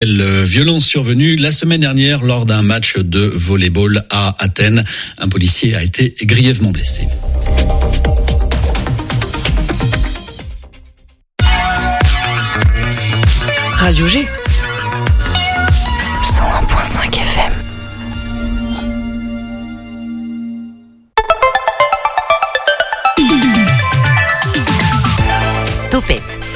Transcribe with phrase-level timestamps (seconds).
[0.00, 4.84] Le violence survenue la semaine dernière lors d'un match de volleyball à Athènes.
[5.18, 7.08] Un policier a été grièvement blessé.
[13.72, 14.24] Radio G.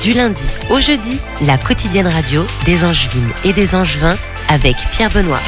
[0.03, 4.17] du lundi au jeudi, la quotidienne radio des Angevines et des Angevins
[4.49, 5.39] avec Pierre Benoît.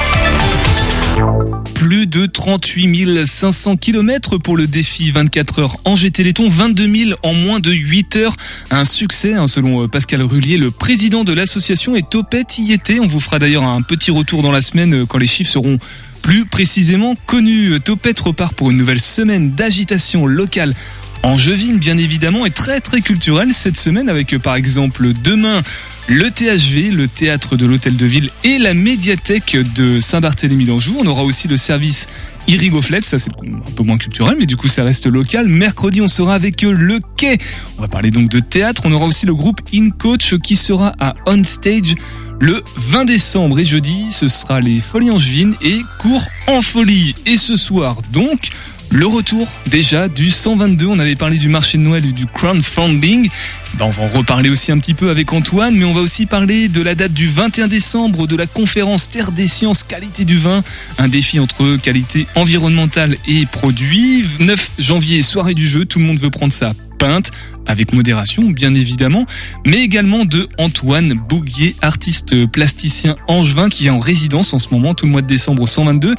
[1.75, 7.35] Plus de 38 500 km pour le défi 24 heures Angers Téléthon, 22 000 en
[7.35, 8.37] moins de 8 heures.
[8.71, 13.01] Un succès, hein, selon euh, Pascal Rullier, le président de l'association et Topette y était.
[13.01, 15.79] On vous fera d'ailleurs un petit retour dans la semaine euh, quand les chiffres seront
[16.23, 17.81] plus précisément connus.
[17.84, 20.75] Topette repart pour une nouvelle semaine d'agitation locale
[21.23, 25.63] angevine bien évidemment et très très culturelle cette semaine avec euh, par exemple demain
[26.07, 30.97] le THV, le théâtre de l'hôtel de ville et la médiathèque de Saint-Barthélemy d'Anjou.
[31.01, 32.09] On aura aussi le service
[32.47, 35.48] Irigoflex, ça c'est un peu moins culturel, mais du coup ça reste local.
[35.48, 37.39] Mercredi, on sera avec le Quai.
[37.78, 38.83] On va parler donc de théâtre.
[38.84, 41.95] On aura aussi le groupe In Coach qui sera à On Stage
[42.41, 43.59] le 20 décembre.
[43.59, 47.15] Et jeudi, ce sera les Folies Angevines et Cours en Folie.
[47.25, 48.51] Et ce soir, donc,
[48.95, 50.87] le retour déjà du 122.
[50.87, 53.28] On avait parlé du marché de Noël et du crowdfunding.
[53.75, 56.27] Ben, on va en reparler aussi un petit peu avec Antoine, mais on va aussi
[56.27, 60.39] parler de la date du 21 décembre de la conférence Terre des Sciences Qualité du
[60.39, 60.62] vin,
[60.98, 64.25] un défi entre qualité environnementale et produit.
[64.39, 67.33] 9 janvier, soirée du jeu, tout le monde veut prendre sa peinte
[67.67, 69.27] avec modération bien évidemment,
[69.67, 74.95] mais également de Antoine Bouguier, artiste plasticien angevin qui est en résidence en ce moment
[74.95, 76.15] tout le mois de décembre au 122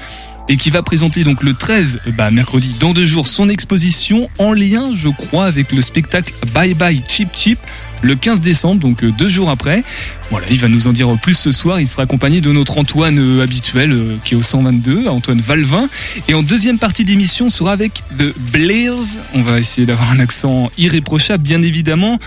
[0.47, 4.53] et qui va présenter donc le 13, bah, mercredi, dans deux jours, son exposition en
[4.53, 7.59] lien, je crois, avec le spectacle Bye Bye Chip Chip
[8.01, 9.83] le 15 décembre, donc euh, deux jours après.
[10.31, 11.79] Voilà, il va nous en dire plus ce soir.
[11.79, 15.87] Il sera accompagné de notre Antoine euh, habituel euh, qui est au 122, Antoine Valvin.
[16.27, 19.19] Et en deuxième partie d'émission, on sera avec The Blairs.
[19.33, 22.19] On va essayer d'avoir un accent irréprochable, bien évidemment,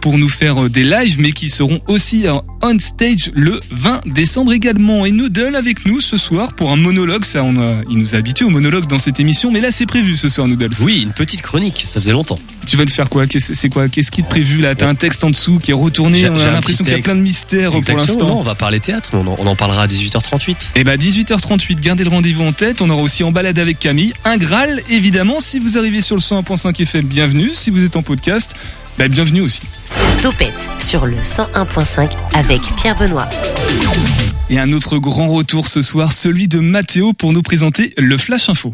[0.00, 2.26] pour nous faire des lives, mais qui seront aussi
[2.62, 5.06] on stage le 20 décembre également.
[5.06, 7.24] Et Noodle avec nous ce soir pour un monologue.
[7.24, 9.86] Ça, on a, il nous a habitué au monologue dans cette émission, mais là c'est
[9.86, 10.74] prévu ce soir, Noodles.
[10.82, 11.84] Oui, une petite chronique.
[11.86, 12.38] Ça faisait longtemps.
[12.66, 13.24] Tu vas te faire quoi?
[13.38, 13.88] C'est quoi?
[13.88, 14.74] Qu'est-ce qui est prévu là?
[14.74, 16.28] T'as un texte en dessous qui est retourné.
[16.28, 18.38] On a l'impression qu'il y a plein de mystères pour l'instant.
[18.38, 20.70] on va parler théâtre, on en, parlera à 18h38.
[20.76, 22.80] Et bah 18h38, gardez le rendez-vous en tête.
[22.80, 24.14] On aura aussi en balade avec Camille.
[24.24, 25.38] Un Graal, évidemment.
[25.38, 27.50] Si vous arrivez sur le 101.5 FM, bienvenue.
[27.52, 28.56] Si vous êtes en podcast,
[28.98, 29.60] bah, bienvenue aussi.
[30.22, 33.28] Topette sur le 101.5 avec Pierre Benoît.
[34.48, 38.48] Et un autre grand retour ce soir, celui de Mathéo pour nous présenter le Flash
[38.48, 38.72] Info.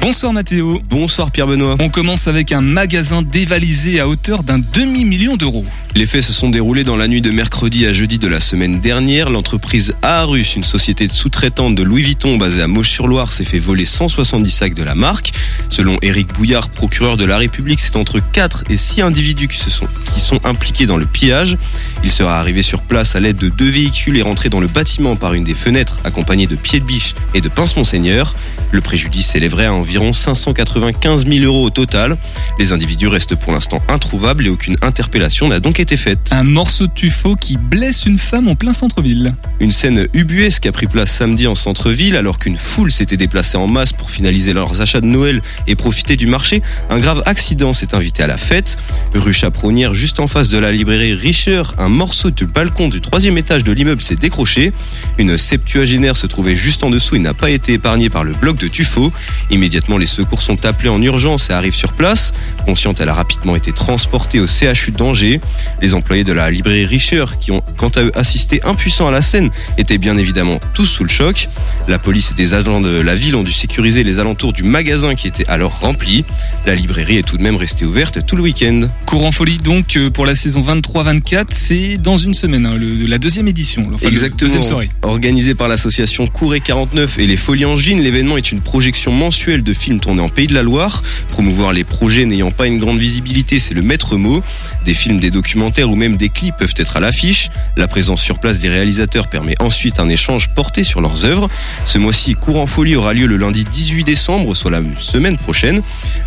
[0.00, 0.80] Bonsoir Mathéo.
[0.88, 1.76] Bonsoir Pierre Benoît.
[1.80, 5.64] On commence avec un magasin dévalisé à hauteur d'un demi-million d'euros.
[5.96, 8.80] Les faits se sont déroulés dans la nuit de mercredi à jeudi de la semaine
[8.80, 9.28] dernière.
[9.28, 13.86] L'entreprise Aarus, une société de sous-traitante de Louis Vuitton basée à Mauche-sur-Loire, s'est fait voler
[13.86, 15.32] 170 sacs de la marque.
[15.68, 19.68] Selon Éric Bouillard, procureur de la République, c'est entre 4 et 6 individus qui, se
[19.68, 21.58] sont, qui sont impliqués dans le pillage.
[22.04, 25.16] Il sera arrivé sur place à l'aide de deux véhicules et rentré dans le bâtiment
[25.16, 28.36] par une des fenêtres, accompagné de pieds de biche et de pince monseigneur.
[28.70, 32.16] Le préjudice s'élèverait à environ 595 000 euros au total.
[32.58, 36.30] Les individus restent pour l'instant introuvables et aucune interpellation n'a donc été faite.
[36.32, 39.34] Un morceau de tuffeau qui blesse une femme en plein centre-ville.
[39.60, 43.66] Une scène ubuesque a pris place samedi en centre-ville alors qu'une foule s'était déplacée en
[43.66, 46.62] masse pour finaliser leurs achats de Noël et profiter du marché.
[46.90, 48.76] Un grave accident s'est invité à la fête.
[49.14, 53.38] Rue Chaperonnière, juste en face de la librairie Richer, un morceau du balcon du troisième
[53.38, 54.72] étage de l'immeuble s'est décroché.
[55.18, 58.56] Une septuagénaire se trouvait juste en dessous et n'a pas été épargnée par le bloc
[58.58, 59.12] de tuffeau.
[59.50, 62.32] Immédiatement, les secours sont appelés en urgence et arrivent sur place.
[62.64, 65.40] Consciente, elle a rapidement été transportée au CHU d'Angers.
[65.80, 69.22] Les employés de la librairie Richer, qui ont quant à eux assisté impuissants à la
[69.22, 71.48] scène, étaient bien évidemment tous sous le choc.
[71.86, 75.14] La police et des agents de la ville ont dû sécuriser les alentours du magasin
[75.14, 76.24] qui était alors rempli.
[76.66, 78.88] La librairie est tout de même restée ouverte tout le week-end.
[79.06, 83.18] Courant folie donc euh, pour la saison 23-24, c'est dans une semaine, hein, le, la
[83.18, 83.88] deuxième édition.
[83.94, 84.38] Enfin, Exactement.
[84.38, 84.90] Deuxième soirée.
[85.02, 89.67] Organisé par l'association Couré 49 et les Folies Angines, l'événement est une projection mensuelle de
[89.72, 91.02] films tournés en Pays de la Loire.
[91.28, 94.42] Promouvoir les projets n'ayant pas une grande visibilité, c'est le maître mot.
[94.84, 97.50] Des films, des documentaires ou même des clips peuvent être à l'affiche.
[97.76, 101.48] La présence sur place des réalisateurs permet ensuite un échange porté sur leurs œuvres.
[101.86, 105.82] Ce mois-ci, Courant Folie aura lieu le lundi 18 décembre, soit la semaine prochaine.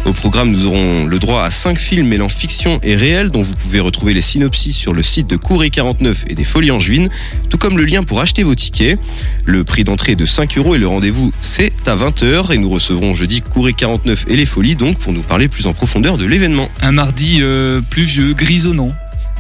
[0.05, 3.55] Au programme, nous aurons le droit à 5 films mêlant fiction et réel, dont vous
[3.55, 7.09] pouvez retrouver les synopsis sur le site de Couré 49 et des Folies Angevines,
[7.49, 8.99] tout comme le lien pour acheter vos tickets.
[9.45, 12.69] Le prix d'entrée est de 5 euros et le rendez-vous c'est à 20h et nous
[12.69, 16.25] recevrons jeudi Couré 49 et les Folies donc pour nous parler plus en profondeur de
[16.25, 16.69] l'événement.
[16.81, 18.91] Un mardi euh, pluvieux, grisonnant.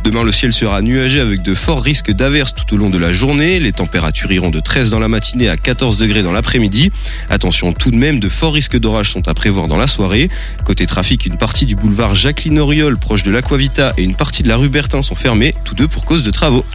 [0.03, 3.13] Demain, le ciel sera nuagé avec de forts risques d'averses tout au long de la
[3.13, 3.59] journée.
[3.59, 6.91] Les températures iront de 13 dans la matinée à 14 degrés dans l'après-midi.
[7.29, 10.29] Attention tout de même, de forts risques d'orage sont à prévoir dans la soirée.
[10.65, 14.47] Côté trafic, une partie du boulevard Jacqueline Auriol proche de l'Aquavita et une partie de
[14.47, 16.65] la rue Bertin sont fermées, tous deux pour cause de travaux.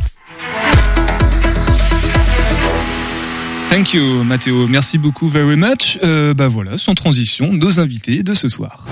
[3.68, 4.66] Thank you, Mathéo.
[4.68, 5.98] Merci beaucoup, very much.
[6.02, 8.86] Euh, bah voilà, sans transition, nos invités de ce soir.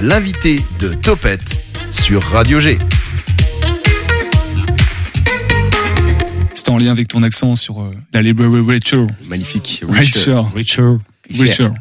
[0.00, 2.78] L'invité de Topette sur Radio G.
[6.52, 9.06] C'est en lien avec ton accent sur euh, la Library Rachel.
[9.26, 9.82] Magnifique.
[9.86, 10.42] Rachel.
[10.54, 10.98] Richard.
[11.38, 11.72] Rachel.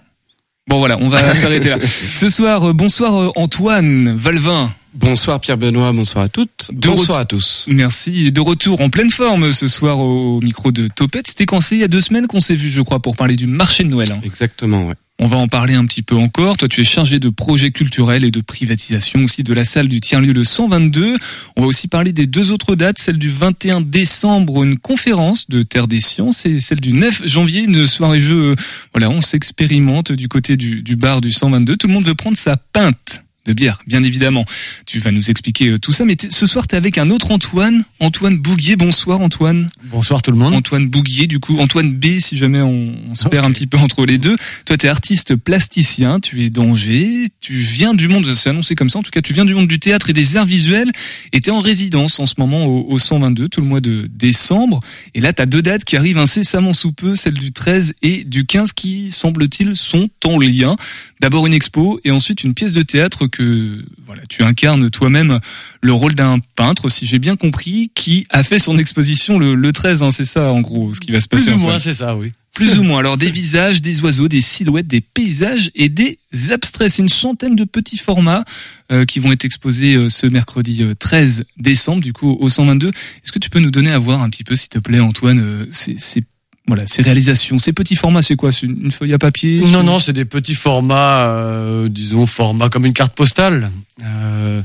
[0.68, 1.78] Bon voilà, on va s'arrêter là.
[1.86, 4.70] Ce soir, euh, bonsoir euh, Antoine Valvin.
[4.96, 6.70] Bonsoir Pierre Benoît, bonsoir à toutes.
[6.72, 7.68] De bonsoir à tous.
[7.72, 8.32] Merci.
[8.32, 11.28] De retour en pleine forme ce soir au micro de Topette.
[11.28, 11.62] C'était quand?
[11.62, 13.84] C'est il y a deux semaines qu'on s'est vu, je crois, pour parler du marché
[13.84, 14.12] de Noël.
[14.12, 14.22] hein.
[14.24, 14.94] Exactement, ouais.
[15.20, 16.58] On va en parler un petit peu encore.
[16.58, 20.00] Toi, tu es chargé de projets culturels et de privatisation aussi de la salle du
[20.00, 21.18] tiers-lieu le 122.
[21.56, 25.62] On va aussi parler des deux autres dates, celle du 21 décembre, une conférence de
[25.64, 28.56] Terre des Sciences, et celle du 9 janvier, une soirée jeu.
[28.94, 31.78] Voilà, on s'expérimente du côté du, du bar du 122.
[31.78, 34.46] Tout le monde veut prendre sa pinte de bière, bien évidemment.
[34.86, 37.32] Tu vas nous expliquer euh, tout ça, mais ce soir, tu es avec un autre
[37.32, 38.78] Antoine, Antoine Bouguier.
[38.78, 39.70] Bonsoir Antoine.
[39.92, 40.54] Bonsoir tout le monde.
[40.54, 43.78] Antoine Bouguier, du coup, Antoine B, si jamais on, on se perd un petit peu
[43.78, 44.38] entre les deux.
[44.66, 48.90] Toi, tu es artiste plasticien, tu es d'Angers, tu viens du monde, c'est annoncé comme
[48.90, 50.92] ça, en tout cas, tu viens du monde du théâtre et des arts visuels,
[51.34, 54.10] et tu es en résidence en ce moment au, au 122, tout le mois de
[54.10, 54.80] décembre.
[55.16, 58.24] Et là, tu as deux dates qui arrivent incessamment sous peu, celle du 13 et
[58.24, 60.78] du 15, qui, semble-t-il, sont en lien.
[61.20, 65.40] D'abord une expo, et ensuite une pièce de théâtre que voilà, tu incarnes toi-même
[65.82, 69.72] le rôle d'un peintre, si j'ai bien compris, qui a fait son exposition le, le
[69.74, 71.52] 13, hein, c'est ça en gros ce qui va se passer.
[71.52, 72.32] Plus ou moins, c'est ça, oui.
[72.54, 73.00] Plus ou moins.
[73.00, 76.20] Alors des visages, des oiseaux, des silhouettes, des paysages et des
[76.52, 76.92] abstraits.
[76.92, 78.46] C'est une centaine de petits formats
[78.92, 82.88] euh, qui vont être exposés euh, ce mercredi euh, 13 décembre, du coup au 122.
[82.88, 85.40] Est-ce que tu peux nous donner à voir un petit peu, s'il te plaît, Antoine,
[85.40, 86.24] euh, ces, ces-
[86.68, 88.52] voilà, ces réalisations, ces petits formats, c'est quoi?
[88.52, 89.64] C'est une feuille à papier?
[89.66, 93.70] Non, non, c'est des petits formats, euh, disons, format comme une carte postale.
[94.04, 94.62] Euh,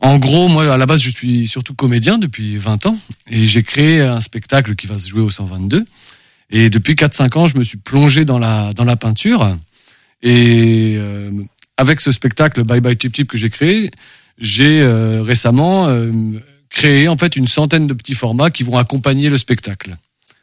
[0.00, 2.98] en gros, moi, à la base, je suis surtout comédien depuis 20 ans
[3.30, 5.84] et j'ai créé un spectacle qui va se jouer au 122.
[6.50, 9.56] Et depuis 4-5 ans, je me suis plongé dans la, dans la peinture.
[10.22, 11.30] Et euh,
[11.76, 13.90] avec ce spectacle Bye Bye Chip Chip que j'ai créé,
[14.38, 16.10] j'ai euh, récemment euh,
[16.70, 19.96] créé en fait une centaine de petits formats qui vont accompagner le spectacle.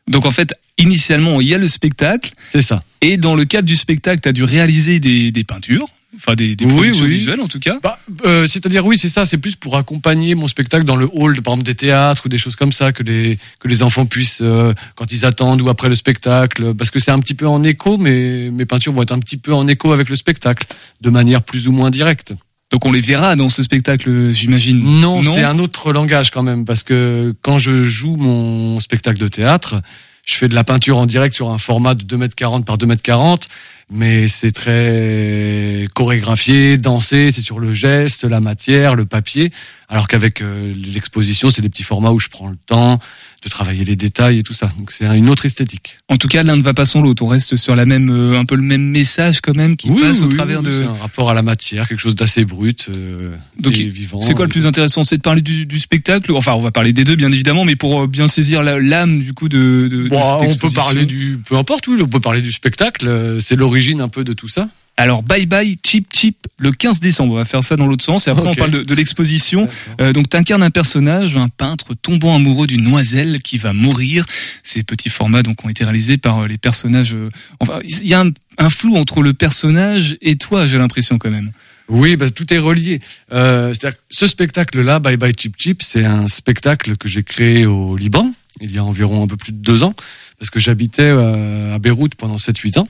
[0.07, 2.31] Donc en fait, initialement, il y a le spectacle.
[2.47, 2.83] C'est ça.
[3.01, 6.55] Et dans le cadre du spectacle, tu as dû réaliser des, des peintures, enfin des,
[6.55, 7.77] des Oui, visuelles en tout cas.
[7.83, 9.25] Bah, euh, c'est-à-dire oui, c'est ça.
[9.25, 12.37] C'est plus pour accompagner mon spectacle dans le hall, par exemple des théâtres ou des
[12.37, 15.89] choses comme ça, que les que les enfants puissent euh, quand ils attendent ou après
[15.89, 17.97] le spectacle, parce que c'est un petit peu en écho.
[17.97, 20.65] Mais mes peintures vont être un petit peu en écho avec le spectacle,
[21.01, 22.33] de manière plus ou moins directe.
[22.71, 24.81] Donc on les verra dans ce spectacle, j'imagine.
[24.81, 29.27] Non, c'est un autre langage quand même, parce que quand je joue mon spectacle de
[29.27, 29.81] théâtre,
[30.25, 32.77] je fais de la peinture en direct sur un format de 2 mètres 40 par
[32.77, 33.47] 2 mètres 40,
[33.89, 39.53] mais c'est très chorégraphié, dansé, c'est sur le geste, la matière, le papier,
[39.87, 42.99] alors qu'avec euh, l'exposition, c'est des petits formats où je prends le temps
[43.43, 44.69] de travailler les détails et tout ça.
[44.77, 45.97] Donc c'est une autre esthétique.
[46.09, 47.23] En tout cas, l'un ne va pas sans l'autre.
[47.23, 50.21] On reste sur la même, euh, un peu le même message quand même qui passe
[50.21, 50.71] au travers de.
[50.71, 54.21] C'est un rapport à la matière, quelque chose d'assez brut euh, Donc, et vivant.
[54.21, 55.03] C'est quoi le plus intéressant?
[55.03, 57.75] C'est de parler du, du spectacle Enfin, on va parler des deux, bien évidemment, mais
[57.75, 59.87] pour euh, bien saisir l'âme du coup de.
[59.89, 63.07] de, de cette on peut parler du, peu importe, oui, on peut parler du spectacle.
[63.07, 64.69] euh, C'est l'origine un peu de tout ça.
[64.99, 67.33] Alors, bye bye, chip chip, le 15 décembre.
[67.33, 68.27] On va faire ça dans l'autre sens.
[68.27, 69.67] Et après, on parle de, de l'exposition.
[70.01, 74.25] Euh, donc, t'incarnes un personnage, un peintre tombant amoureux d'une noiselle qui va mourir.
[74.63, 77.13] Ces petits formats donc ont été réalisés par euh, les personnages.
[77.13, 81.19] euh, enfin, il y a un, un flou entre le personnage et toi, j'ai l'impression
[81.19, 81.51] quand même.
[81.89, 82.99] Oui, bah, tout est relié.
[83.31, 87.95] Euh, C'est-à-dire ce spectacle-là, Bye Bye Chip Chip, c'est un spectacle que j'ai créé au
[87.95, 89.93] Liban il y a environ un peu plus de deux ans,
[90.39, 92.87] parce que j'habitais euh, à Beyrouth pendant 7-8 ans.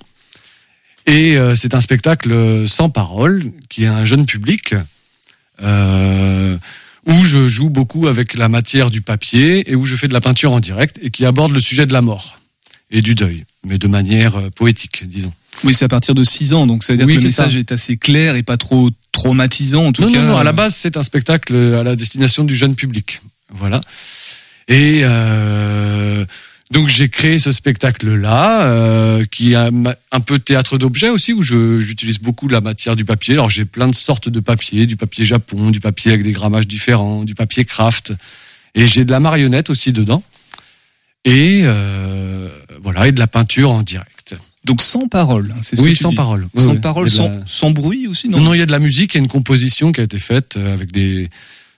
[1.08, 4.76] Et euh, c'est un spectacle sans parole, qui est un jeune public,
[5.64, 6.58] euh,
[7.06, 10.20] où je joue beaucoup avec la matière du papier et où je fais de la
[10.22, 12.40] peinture en direct et qui aborde le sujet de la mort
[12.92, 15.34] et du deuil, mais de manière euh, poétique, disons.
[15.64, 17.54] Oui, c'est à partir de 6 ans, donc ça veut dire Oui, que le message
[17.54, 17.60] ça.
[17.60, 20.22] est assez clair et pas trop traumatisant en tout non, cas.
[20.22, 23.22] non, non, à la base, c'est un spectacle à la destination du jeune public.
[23.50, 23.82] Voilà.
[24.68, 26.26] Et euh,
[26.72, 29.72] donc, j'ai créé ce spectacle-là, euh, qui est un,
[30.12, 33.36] un peu théâtre d'objets aussi, où j'utilise beaucoup la matière du papier.
[33.36, 36.68] Alors, j'ai plein de sortes de papier, du papier japon, du papier avec des grammages
[36.68, 38.14] différents, du papier craft.
[38.76, 40.24] Et j'ai de la marionnette aussi dedans.
[41.26, 42.50] Et euh,
[42.82, 44.36] voilà, et de la peinture en direct.
[44.64, 46.16] Donc sans parole, hein, c'est ce Oui, que tu sans dis.
[46.16, 46.48] parole.
[46.54, 46.80] Oui, Sans oui.
[46.80, 48.80] parole, sans, de la- sans bruit aussi, non, Non, non, il y a de la
[48.80, 51.30] musique, il y a une composition qui a été faite euh, avec des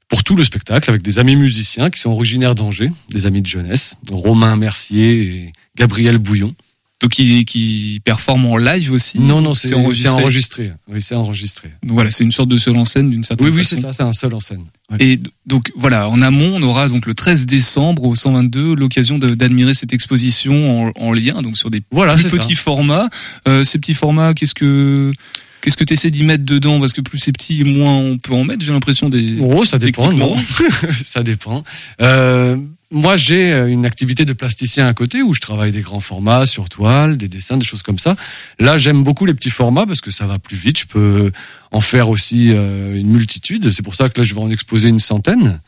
[0.09, 3.47] pour tout le spectacle avec des amis musiciens qui sont originaires d'Angers, des amis de
[3.47, 6.53] jeunesse, Romain Mercier et Gabriel Bouillon.
[7.01, 9.19] Donc qui, qui performe en live aussi.
[9.19, 10.03] Non, non, c'est enregistré.
[10.03, 10.71] c'est enregistré.
[10.89, 11.69] Oui, c'est enregistré.
[11.81, 13.77] Donc voilà, c'est une sorte de seul en scène d'une certaine Oui, oui, façon.
[13.77, 14.65] c'est ça, c'est un seul en scène.
[14.99, 19.75] Et donc voilà, en amont, on aura donc le 13 décembre au 122 l'occasion d'admirer
[19.75, 22.35] cette exposition en, en lien, donc sur des Voilà, plus c'est ça.
[22.37, 23.07] petits formats.
[23.47, 25.13] Euh, ces petits formats, qu'est-ce que
[25.61, 26.79] qu'est-ce que tu essaies d'y mettre dedans?
[26.79, 28.63] Parce que plus c'est petit, moins on peut en mettre.
[28.63, 29.37] J'ai l'impression des.
[29.39, 30.35] Oh, ça dépend, non?
[31.05, 31.63] Ça dépend.
[32.01, 32.57] Euh,
[32.91, 36.47] moi, j'ai euh, une activité de plasticien à côté où je travaille des grands formats
[36.47, 38.15] sur toile, des dessins, des choses comme ça.
[38.59, 40.79] Là, j'aime beaucoup les petits formats parce que ça va plus vite.
[40.79, 41.31] Je peux
[41.71, 43.71] en faire aussi euh, une multitude.
[43.71, 45.61] C'est pour ça que là, je vais en exposer une centaine.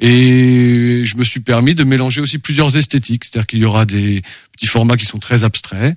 [0.00, 3.24] Et je me suis permis de mélanger aussi plusieurs esthétiques.
[3.24, 4.22] C'est-à-dire qu'il y aura des
[4.52, 5.96] petits formats qui sont très abstraits.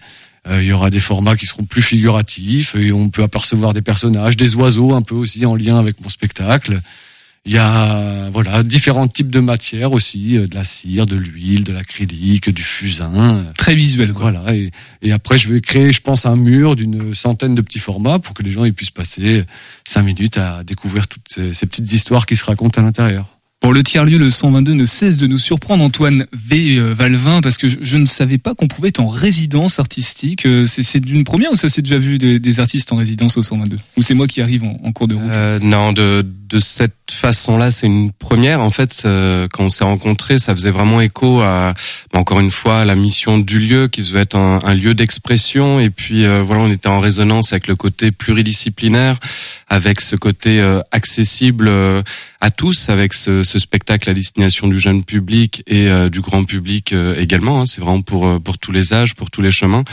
[0.50, 3.82] Euh, il y aura des formats qui seront plus figuratifs et on peut apercevoir des
[3.82, 6.82] personnages, des oiseaux un peu aussi en lien avec mon spectacle.
[7.46, 11.64] Il y a voilà différents types de matières aussi, euh, de la cire, de l'huile,
[11.64, 13.46] de l'acrylique, du fusain.
[13.58, 14.32] Très visuel, quoi.
[14.32, 14.54] Voilà.
[14.54, 18.20] Et, et après, je vais créer, je pense, un mur d'une centaine de petits formats
[18.20, 19.44] pour que les gens ils puissent passer
[19.86, 23.37] cinq minutes à découvrir toutes ces, ces petites histoires qui se racontent à l'intérieur.
[23.72, 26.78] Le tiers-lieu, le 122, ne cesse de nous surprendre, Antoine V.
[26.78, 30.46] euh, Valvin, parce que je, ne savais pas qu'on pouvait être en résidence artistique.
[30.46, 33.78] Euh, C'est d'une première ou ça s'est déjà vu des, artistes en résidence au 122
[33.98, 35.24] Ou c'est moi qui arrive en, en cours de route?
[35.30, 38.62] Euh, non, de, de cette façon-là, c'est une première.
[38.62, 41.74] En fait, euh, quand on s'est rencontrés, ça faisait vraiment écho à,
[42.14, 44.74] bah, encore une fois, à la mission du lieu, qui se veut être un, un
[44.74, 45.80] lieu d'expression.
[45.80, 49.18] Et puis, euh, voilà, on était en résonance avec le côté pluridisciplinaire,
[49.68, 52.02] avec ce côté euh, accessible euh,
[52.40, 56.44] à tous, avec ce, ce spectacle à destination du jeune public et euh, du grand
[56.46, 57.62] public euh, également.
[57.62, 57.66] hein.
[57.66, 59.84] C'est vraiment pour pour tous les âges, pour tous les chemins.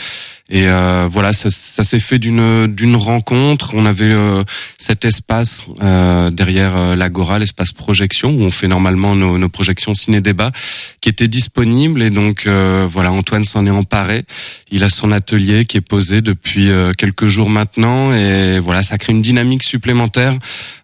[0.50, 3.70] Et euh, voilà, ça, ça s'est fait d'une d'une rencontre.
[3.72, 4.44] On avait euh,
[4.76, 9.94] cet espace euh, derrière euh, l'Agora, l'espace projection où on fait normalement nos, nos projections
[9.94, 10.52] ciné-débat,
[11.00, 12.02] qui était disponible.
[12.02, 14.24] Et donc euh, voilà, Antoine s'en est emparé.
[14.70, 18.12] Il a son atelier qui est posé depuis euh, quelques jours maintenant.
[18.12, 20.34] Et voilà, ça crée une dynamique supplémentaire.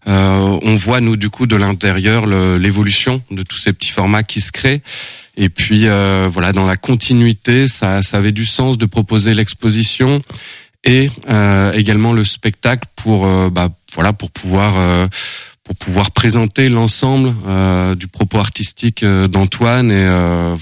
[0.07, 4.51] On voit nous du coup de l'intérieur l'évolution de tous ces petits formats qui se
[4.51, 4.81] créent.
[5.43, 10.21] Et puis euh, voilà, dans la continuité, ça, ça avait du sens de proposer l'exposition
[10.85, 15.09] et euh, également le spectacle pour euh, bah, voilà pour pouvoir euh,
[15.65, 19.91] pour pouvoir présenter l'ensemble euh, du propos artistique d'Antoine.
[19.91, 20.05] Et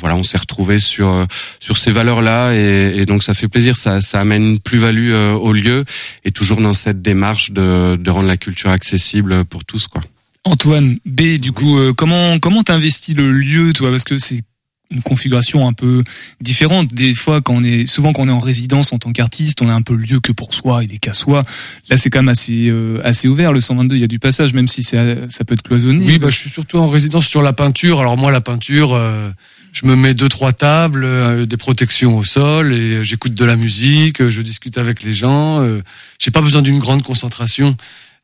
[0.01, 1.27] voilà on s'est retrouvé sur
[1.59, 3.77] sur ces valeurs là et, et donc ça fait plaisir.
[3.77, 5.85] Ça ça amène une plus value au lieu
[6.25, 10.03] et toujours dans cette démarche de de rendre la culture accessible pour tous quoi.
[10.45, 13.91] Antoine B, du coup, euh, comment comment t'investis le lieu, toi?
[13.91, 14.43] Parce que c'est
[14.91, 16.03] une configuration un peu
[16.41, 16.93] différente.
[16.95, 19.69] Des fois, quand on est souvent quand on est en résidence en tant qu'artiste, on
[19.69, 21.43] a un peu lieu que pour soi, il est qu'à soi.
[21.89, 23.53] Là, c'est quand même assez euh, assez ouvert.
[23.53, 26.05] Le 122, il y a du passage, même si c'est ça peut être cloisonné.
[26.07, 28.01] Oui, bah, je suis surtout en résidence sur la peinture.
[28.01, 29.31] Alors moi, la peinture, euh,
[29.73, 33.57] je me mets deux trois tables, euh, des protections au sol et j'écoute de la
[33.57, 35.61] musique, euh, je discute avec les gens.
[35.61, 35.83] Euh,
[36.19, 37.77] J'ai pas besoin d'une grande concentration,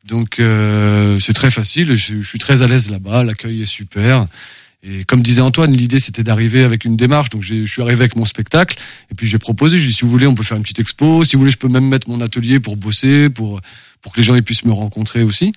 [0.05, 1.93] donc euh, c'est très facile.
[1.95, 3.23] Je suis très à l'aise là-bas.
[3.23, 4.27] L'accueil est super.
[4.87, 7.29] Et comme disait Antoine, l'idée c'était d'arriver avec une démarche.
[7.29, 8.77] Donc je suis arrivé avec mon spectacle
[9.11, 9.77] et puis j'ai proposé.
[9.77, 11.23] J'ai dit si vous voulez, on peut faire une petite expo.
[11.23, 13.61] Si vous voulez, je peux même mettre mon atelier pour bosser, pour
[14.01, 15.51] pour que les gens puissent me rencontrer aussi.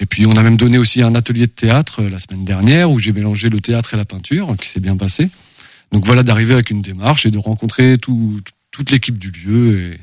[0.00, 2.90] Et puis on a même donné aussi un atelier de théâtre euh, la semaine dernière
[2.90, 5.28] où j'ai mélangé le théâtre et la peinture, qui s'est bien passé.
[5.92, 10.00] Donc voilà d'arriver avec une démarche et de rencontrer tout, toute l'équipe du lieu et,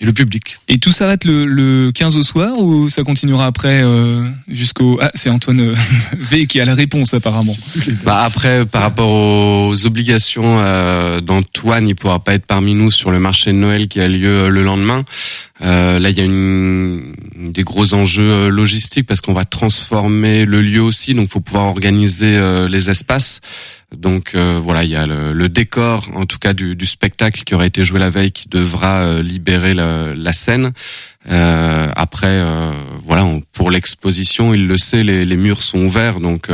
[0.00, 0.58] et le public.
[0.68, 5.10] Et tout s'arrête le, le 15 au soir ou ça continuera après euh, jusqu'au ah
[5.14, 5.74] c'est Antoine euh,
[6.16, 7.56] V qui a la réponse apparemment.
[8.04, 13.10] Bah après, par rapport aux obligations euh, d'Antoine, il pourra pas être parmi nous sur
[13.10, 15.04] le marché de Noël qui a lieu euh, le lendemain.
[15.62, 20.44] Euh, là, il y a une, des gros enjeux euh, logistiques parce qu'on va transformer
[20.44, 23.40] le lieu aussi, donc faut pouvoir organiser euh, les espaces.
[23.96, 27.68] Donc euh, voilà, il y a le, décor, en tout cas du, spectacle qui aurait
[27.68, 30.72] été joué la veille, qui devra euh, libérer la, scène.
[31.30, 32.42] Euh, après,
[33.06, 36.48] voilà, pour l'exposition, il le sait, les, murs sont ouverts, donc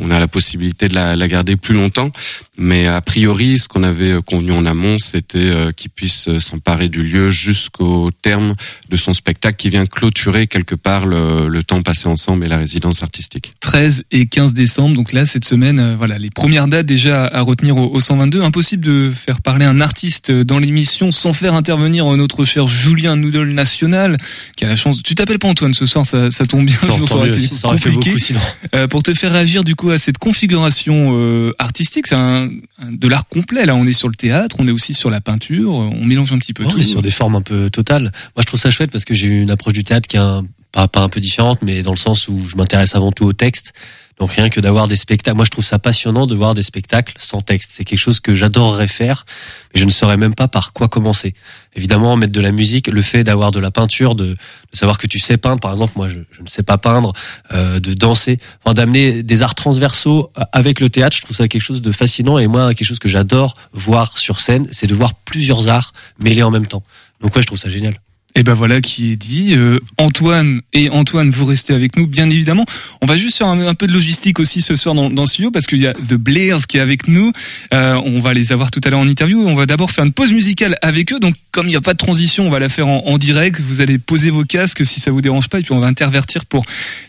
[0.00, 2.10] on a la possibilité de la garder plus longtemps.
[2.58, 6.40] Mais a priori, ce qu'on avait euh, convenu en amont, c'était euh, qu'il puisse euh,
[6.40, 8.52] s'emparer du lieu jusqu'au terme
[8.88, 12.58] de son spectacle, qui vient clôturer quelque part le, le temps passé ensemble et la
[12.58, 13.52] résidence artistique.
[13.60, 14.96] 13 et 15 décembre.
[14.96, 18.42] Donc là, cette semaine, voilà, les premières dates déjà à retenir au, au 122.
[18.42, 23.50] Impossible de faire parler un artiste dans l'émission sans faire intervenir notre cher Julien Noodle
[23.50, 24.16] National,
[24.56, 25.02] qui a la chance.
[25.02, 27.40] Tu t'appelles pas Antoine ce soir, ça, ça tombe bien, Non, sinon ça aurait été
[27.40, 28.10] ça aurait fait compliqué.
[28.10, 28.40] beaucoup sinon.
[28.74, 32.47] Euh, pour te faire réagir du coup à cette configuration euh, artistique, c'est un,
[32.78, 33.66] un- de l'art complet.
[33.66, 36.38] Là, on est sur le théâtre, on est aussi sur la peinture, on mélange un
[36.38, 36.78] petit peu On tout.
[36.78, 38.02] est sur des formes un peu totales.
[38.02, 40.44] Moi, je trouve ça chouette parce que j'ai une approche du théâtre qui est un
[40.72, 43.32] pas, pas un peu différente, mais dans le sens où je m'intéresse avant tout au
[43.32, 43.72] texte.
[44.18, 47.14] Donc rien que d'avoir des spectacles, moi je trouve ça passionnant de voir des spectacles
[47.18, 47.70] sans texte.
[47.72, 49.24] C'est quelque chose que j'adorerais faire,
[49.72, 51.34] mais je ne saurais même pas par quoi commencer.
[51.74, 54.36] Évidemment, mettre de la musique, le fait d'avoir de la peinture, de,
[54.72, 57.12] savoir que tu sais peindre, par exemple, moi je, je ne sais pas peindre,
[57.52, 61.62] euh, de danser, enfin d'amener des arts transversaux avec le théâtre, je trouve ça quelque
[61.62, 65.14] chose de fascinant et moi quelque chose que j'adore voir sur scène, c'est de voir
[65.14, 66.82] plusieurs arts mêlés en même temps.
[67.20, 67.94] Donc ouais, je trouve ça génial.
[68.34, 69.54] Et ben voilà qui est dit.
[69.56, 72.66] Euh, Antoine et Antoine, vous restez avec nous, bien évidemment.
[73.00, 75.26] On va juste faire un, un peu de logistique aussi ce soir dans, dans le
[75.26, 77.32] studio parce qu'il y a The Blairs qui est avec nous.
[77.74, 79.40] Euh, on va les avoir tout à l'heure en interview.
[79.40, 81.18] On va d'abord faire une pause musicale avec eux.
[81.18, 83.60] Donc comme il n'y a pas de transition, on va la faire en, en, direct.
[83.60, 86.44] Vous allez poser vos casques si ça vous dérange pas et puis on va intervertir
[86.44, 86.64] pour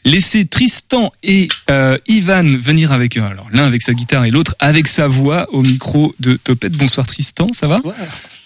[0.06, 3.24] laisser Tristan et euh, Ivan venir avec eux.
[3.24, 6.74] Alors l'un avec sa guitare et l'autre avec sa voix au micro de Topette.
[6.74, 7.82] Bonsoir Tristan, ça va?
[7.84, 7.94] Ouais.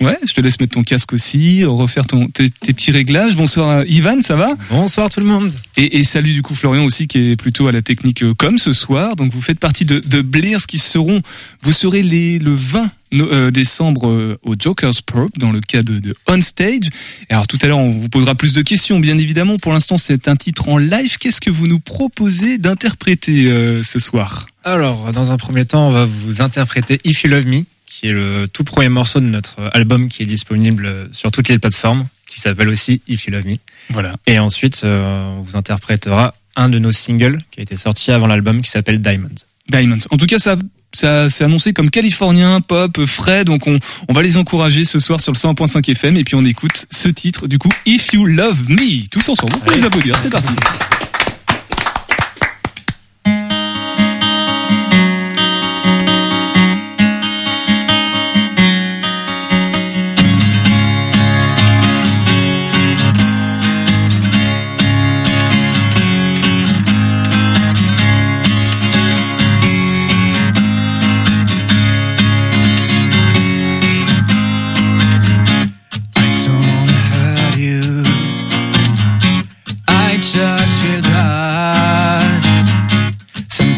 [0.01, 3.35] Ouais, je te laisse mettre ton casque aussi, refaire ton, tes, tes petits réglages.
[3.35, 5.51] Bonsoir euh, Ivan, ça va Bonsoir tout le monde.
[5.77, 8.57] et, et salut du coup Florian aussi qui est plutôt à la technique euh, com
[8.57, 9.15] ce soir.
[9.15, 11.21] Donc vous faites partie de, de Blairs qui seront,
[11.61, 15.93] vous serez les, le 20 no- euh, décembre euh, au Joker's Pub dans le cadre
[15.93, 16.87] de, de On Stage.
[17.29, 19.57] Et alors tout à l'heure on vous posera plus de questions bien évidemment.
[19.57, 21.17] Pour l'instant c'est un titre en live.
[21.17, 24.47] Qu'est-ce que vous nous proposez d'interpréter euh, ce soir?
[24.65, 27.63] Alors, dans un premier temps, on va vous interpréter If You Love Me,
[27.93, 31.59] qui est le tout premier morceau de notre album qui est disponible sur toutes les
[31.59, 33.57] plateformes, qui s'appelle aussi If You Love Me.
[33.89, 34.15] Voilà.
[34.25, 38.27] Et ensuite, euh, on vous interprétera un de nos singles qui a été sorti avant
[38.27, 39.29] l'album qui s'appelle Diamonds.
[39.69, 39.99] Diamonds.
[40.09, 40.55] En tout cas, ça,
[40.91, 43.45] ça c'est annoncé comme californien, pop, frais.
[43.45, 46.45] Donc on, on va les encourager ce soir sur le 100.5 FM et puis on
[46.45, 49.07] écoute ce titre du coup If You Love Me.
[49.09, 49.53] Tous ensemble.
[49.55, 50.17] On peut les applaudir.
[50.17, 50.53] C'est parti.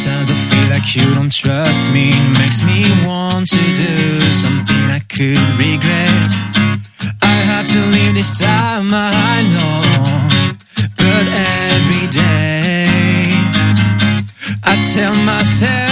[0.06, 2.14] Sometimes I feel like you don't trust me.
[2.38, 6.30] Makes me want to do something I could regret.
[7.24, 9.82] I had to leave this time, I know.
[11.02, 11.26] But
[11.74, 12.86] every day,
[14.64, 15.85] I tell myself,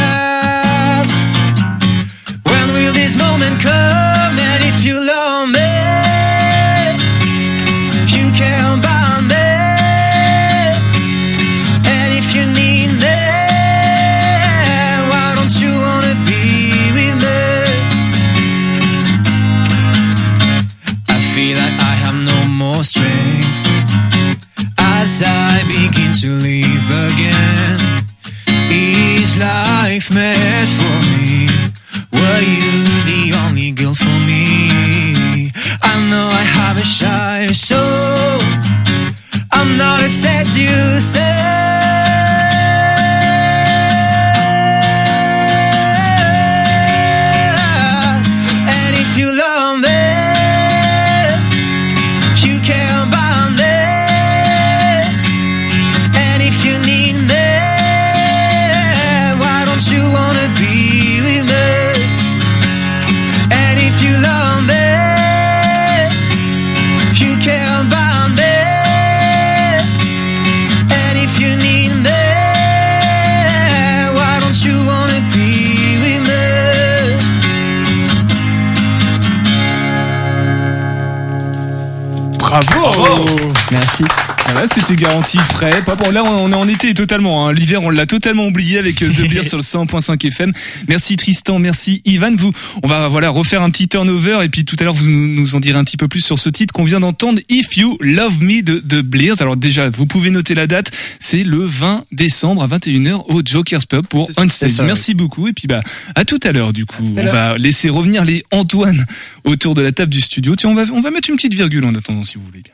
[82.60, 83.26] Bravo.
[83.72, 84.04] Merci.
[84.52, 85.82] Voilà, c'était garanti frais.
[85.86, 87.48] Pas bon, là, on est en été totalement.
[87.48, 87.54] Hein.
[87.54, 90.52] L'hiver, on l'a totalement oublié avec euh, The Beer sur le 100.5 FM.
[90.88, 92.36] Merci Tristan, merci Ivan.
[92.36, 92.52] Vous,
[92.84, 95.60] on va voilà refaire un petit turnover et puis tout à l'heure vous nous en
[95.60, 98.62] direz un petit peu plus sur ce titre qu'on vient d'entendre, If You Love Me
[98.62, 99.42] de The Blears.
[99.42, 100.92] Alors déjà, vous pouvez noter la date.
[101.20, 104.72] C'est le 20 décembre à 21h au Joker's Pub pour C'est- On c'est Stage.
[104.72, 105.80] ça, Merci beaucoup et puis bah
[106.14, 107.04] à tout à l'heure du coup.
[107.18, 109.08] On va laisser revenir les Antoine
[109.46, 110.56] autour de la table du studio.
[110.56, 112.74] Tiens, on va on va mettre une petite virgule en attendant si vous voulez bien.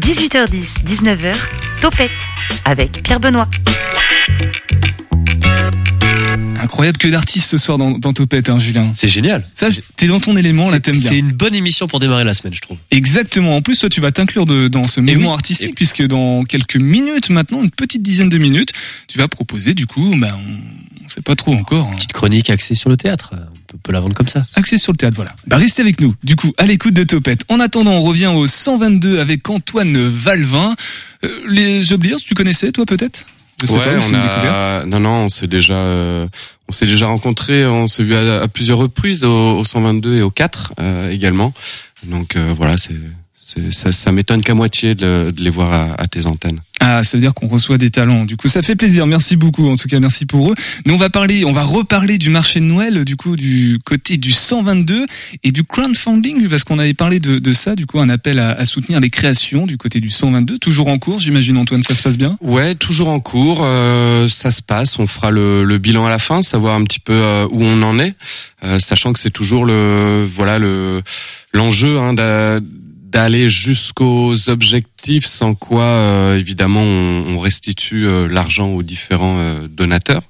[0.00, 1.34] 18h10, 19h,
[1.80, 2.10] Topette
[2.64, 3.48] avec Pierre Benoît.
[6.60, 8.90] Incroyable que d'artistes ce soir dans, dans Topette, hein, Julien.
[8.94, 9.44] C'est génial.
[9.54, 11.10] Ça, t'es dans ton élément, là, t'aimes bien.
[11.10, 12.78] C'est une bonne émission pour démarrer la semaine, je trouve.
[12.90, 13.56] Exactement.
[13.56, 15.34] En plus, toi, tu vas t'inclure de- dans ce mouvement oui.
[15.34, 18.72] artistique, Et- puisque dans quelques minutes maintenant, une petite dizaine de minutes,
[19.08, 21.86] tu vas proposer, du coup, bah, on, On sait pas trop encore.
[21.88, 21.96] hein.
[21.96, 23.30] Petite chronique axée sur le théâtre.
[23.34, 23.36] On
[23.66, 24.44] peut, peut la vendre comme ça.
[24.54, 25.34] Axé sur le théâtre, voilà.
[25.46, 27.44] Bah, restez avec nous, du coup, à l'écoute de Topette.
[27.48, 30.74] En attendant, on revient au 122 avec Antoine Valvin.
[31.24, 33.26] Euh, les Obliers, tu connaissais, toi, peut-être?
[33.60, 36.26] Je sais ouais, pas, on a- Non, non, on s'est déjà, euh,
[36.68, 40.22] on s'est déjà rencontrés, on s'est vu à, à plusieurs reprises au, au 122 et
[40.22, 41.52] au 4 euh, également.
[42.04, 42.94] Donc euh, voilà, c'est
[43.70, 46.60] ça, ça m'étonne qu'à moitié de, de les voir à, à tes antennes.
[46.80, 48.24] Ah, ça veut dire qu'on reçoit des talents.
[48.24, 49.06] Du coup, ça fait plaisir.
[49.06, 49.68] Merci beaucoup.
[49.70, 50.54] En tout cas, merci pour eux.
[50.84, 54.16] Nous, on va parler, on va reparler du marché de Noël, du coup, du côté
[54.18, 55.06] du 122
[55.44, 58.50] et du crowdfunding, parce qu'on avait parlé de, de ça, du coup, un appel à,
[58.50, 60.58] à soutenir les créations du côté du 122.
[60.58, 62.36] Toujours en cours, j'imagine, Antoine, ça se passe bien?
[62.42, 63.60] Ouais, toujours en cours.
[63.62, 64.98] euh, ça se passe.
[64.98, 67.82] On fera le, le bilan à la fin, savoir un petit peu euh, où on
[67.82, 68.14] en est,
[68.64, 71.02] euh, sachant que c'est toujours le voilà le
[71.52, 72.14] l'enjeu hein,
[73.14, 79.68] d'aller jusqu'aux objectifs, sans quoi euh, évidemment on, on restitue euh, l'argent aux différents euh,
[79.68, 80.22] donateurs.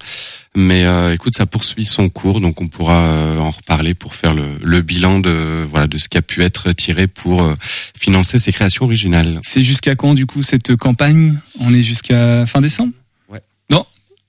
[0.55, 4.35] Mais euh, écoute, ça poursuit son cours, donc on pourra euh, en reparler pour faire
[4.35, 7.55] le, le bilan de voilà de ce qui a pu être tiré pour euh,
[7.99, 9.41] financer ces créations originales.
[9.43, 11.39] C'est jusqu'à quand, du coup, cette campagne?
[11.61, 12.93] On est jusqu'à fin décembre?
[13.31, 13.41] Ouais.
[13.71, 13.87] Non?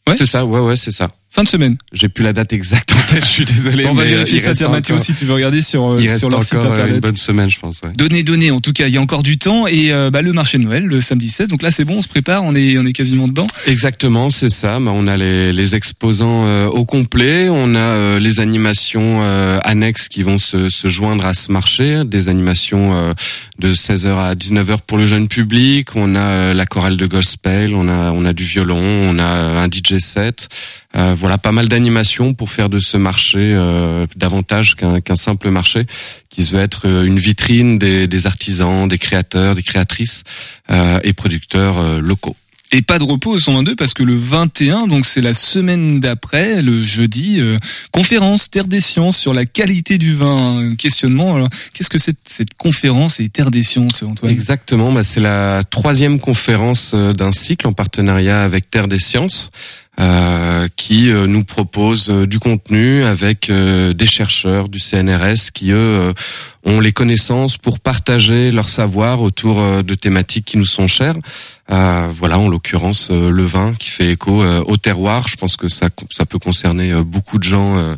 [0.08, 0.16] Ouais?
[0.18, 1.12] C'est ça, ouais, ouais, c'est ça.
[1.36, 1.76] Fin de semaine.
[1.92, 3.86] J'ai plus la date exacte en tête, je suis désolé.
[3.88, 5.98] on va euh, vérifier ça, reste tiens, Mathéo, encore- si tu veux regarder sur, euh,
[6.00, 6.96] Il sur leur site encore euh, internet.
[6.96, 7.82] une bonne semaine, je pense.
[7.84, 7.90] Ouais.
[7.98, 8.52] Donnez, donnez.
[8.52, 10.64] En tout cas, il y a encore du temps et euh, bah, le marché de
[10.64, 11.50] Noël le samedi 16.
[11.50, 13.48] Donc là, c'est bon, on se prépare, on est, on est quasiment dedans.
[13.68, 14.80] Exactement, c'est ça.
[14.80, 19.60] Bah, on a les, les exposants euh, au complet, on a euh, les animations euh,
[19.64, 23.14] annexes qui vont se, se joindre à ce marché, des animations euh,
[23.60, 27.74] de 16h à 19h pour le jeune public, on a euh, la chorale de gospel,
[27.76, 30.48] on a on a du violon, on a un DJ set.
[30.96, 35.86] Euh, voilà, pas mal d'animations pour faire de ce marché euh, davantage qu'un simple marché
[36.30, 40.24] qui veut être euh, une vitrine des, des artisans, des créateurs, des créatrices
[40.70, 42.36] euh, et producteurs euh, locaux.
[42.72, 46.62] Et pas de repos au 122 parce que le 21, donc c'est la semaine d'après,
[46.62, 47.58] le jeudi, euh,
[47.92, 50.74] conférence Terre des Sciences sur la qualité du vin.
[50.78, 51.36] Questionnement.
[51.36, 54.32] Alors, qu'est-ce que c'est cette conférence et Terre des Sciences, Antoine?
[54.32, 59.52] Exactement, bah c'est la troisième conférence d'un cycle en partenariat avec Terre des Sciences.
[59.98, 65.72] Euh, qui euh, nous propose euh, du contenu avec euh, des chercheurs du CNRS qui
[65.72, 66.14] eux euh,
[66.66, 71.16] ont les connaissances pour partager leur savoir autour de thématiques qui nous sont chères.
[71.72, 75.28] Euh, voilà, en l'occurrence le vin qui fait écho au terroir.
[75.28, 77.96] Je pense que ça ça peut concerner beaucoup de gens.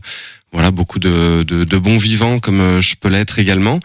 [0.58, 3.80] Voilà, beaucoup de, de, de bons vivants comme euh, je peux l'être également.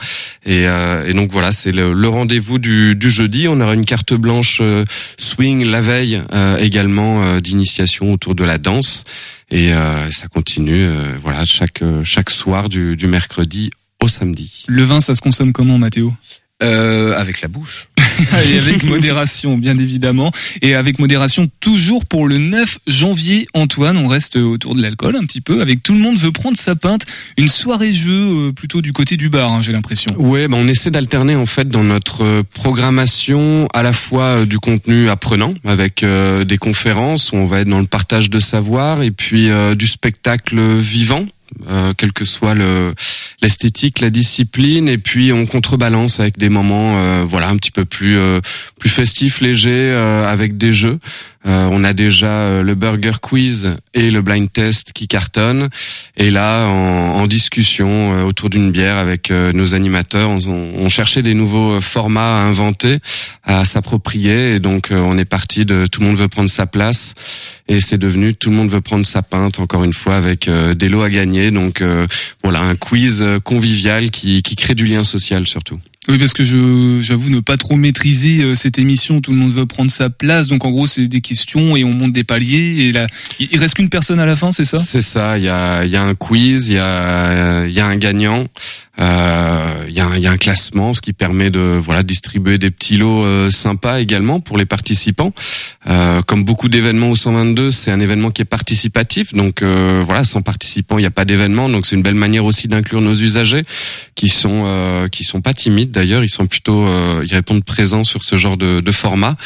[0.47, 3.47] Et, euh, et donc voilà, c'est le, le rendez-vous du, du jeudi.
[3.47, 4.87] On aura une carte blanche euh,
[5.19, 9.05] swing la veille euh, également euh, d'initiation autour de la danse.
[9.51, 13.69] Et euh, ça continue, euh, voilà, chaque chaque soir du, du mercredi
[14.01, 14.65] au samedi.
[14.67, 16.15] Le vin, ça se consomme comment, Mathéo?
[16.63, 17.89] Euh, avec la bouche.
[18.51, 20.33] Et avec modération, bien évidemment.
[20.61, 25.25] Et avec modération, toujours pour le 9 janvier, Antoine, on reste autour de l'alcool un
[25.25, 25.61] petit peu.
[25.61, 27.03] Avec tout le monde veut prendre sa pinte.
[27.37, 30.15] Une soirée jeu euh, plutôt du côté du bar, hein, j'ai l'impression.
[30.19, 34.47] Ouais, bah on essaie d'alterner en fait dans notre euh, programmation à la fois euh,
[34.47, 38.41] du contenu apprenant avec euh, des conférences où on va être dans le partage de
[38.41, 41.27] savoir et puis euh, du spectacle vivant.
[41.69, 42.95] Euh, quelle que soit le
[43.41, 47.85] l'esthétique, la discipline, et puis on contrebalance avec des moments, euh, voilà, un petit peu
[47.85, 48.41] plus euh,
[48.79, 50.99] plus festifs, légers, euh, avec des jeux.
[51.45, 55.69] Euh, on a déjà euh, le burger quiz et le blind test qui cartonnent.
[56.17, 60.89] Et là, en, en discussion euh, autour d'une bière avec euh, nos animateurs, on, on
[60.89, 62.99] cherchait des nouveaux formats à inventer,
[63.43, 64.55] à s'approprier.
[64.55, 67.15] Et donc, on est parti de tout le monde veut prendre sa place.
[67.69, 70.89] Et c'est devenu tout le monde veut prendre sa pinte, encore une fois, avec des
[70.89, 71.51] lots à gagner.
[71.51, 72.07] Donc, euh,
[72.43, 75.79] voilà, un quiz convivial qui, qui crée du lien social surtout.
[76.09, 79.21] Oui, parce que je j'avoue ne pas trop maîtriser euh, cette émission.
[79.21, 80.49] Tout le monde veut prendre sa place.
[80.49, 82.87] Donc en gros, c'est des questions et on monte des paliers.
[82.87, 83.07] Et là,
[83.38, 84.79] il reste qu'une personne à la fin, c'est ça?
[84.79, 85.38] C'est ça.
[85.38, 88.49] Il y a, y a un quiz, il y a, il y a un gagnant,
[89.01, 92.71] euh, il y a, y a un classement, ce qui permet de voilà distribuer des
[92.71, 95.33] petits lots euh, sympas également pour les participants.
[95.87, 99.33] Euh, comme beaucoup d'événements au 122, c'est un événement qui est participatif.
[99.33, 101.69] Donc euh, voilà, sans participants, il n'y a pas d'événement.
[101.71, 103.65] Donc c'est une belle manière aussi d'inclure nos usagers
[104.15, 106.23] qui sont euh, qui sont pas timides d'ailleurs.
[106.23, 109.37] Ils sont plutôt, euh, ils répondent présents sur ce genre de, de format.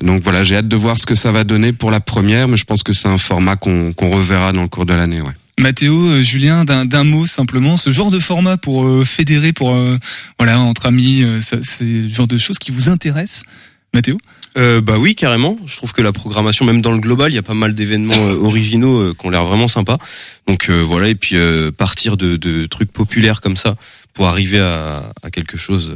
[0.00, 2.56] Donc voilà, j'ai hâte de voir ce que ça va donner pour la première, mais
[2.56, 5.20] je pense que c'est un format qu'on qu'on reverra dans le cours de l'année.
[5.20, 5.45] Ouais.
[5.58, 9.98] Mathéo, euh, Julien, d'un mot simplement, ce genre de format pour euh, fédérer, pour euh,
[10.38, 13.44] voilà entre amis, euh, c'est le genre de choses qui vous intéressent,
[13.94, 14.18] Mathéo
[14.58, 15.56] Euh, bah oui, carrément.
[15.64, 18.22] Je trouve que la programmation, même dans le global, il y a pas mal d'événements
[18.42, 19.98] originaux euh, qui ont l'air vraiment sympas.
[20.46, 21.36] Donc voilà, et puis
[21.76, 23.76] partir de, de trucs populaires comme ça
[24.12, 25.92] pour arriver à, quelque chose,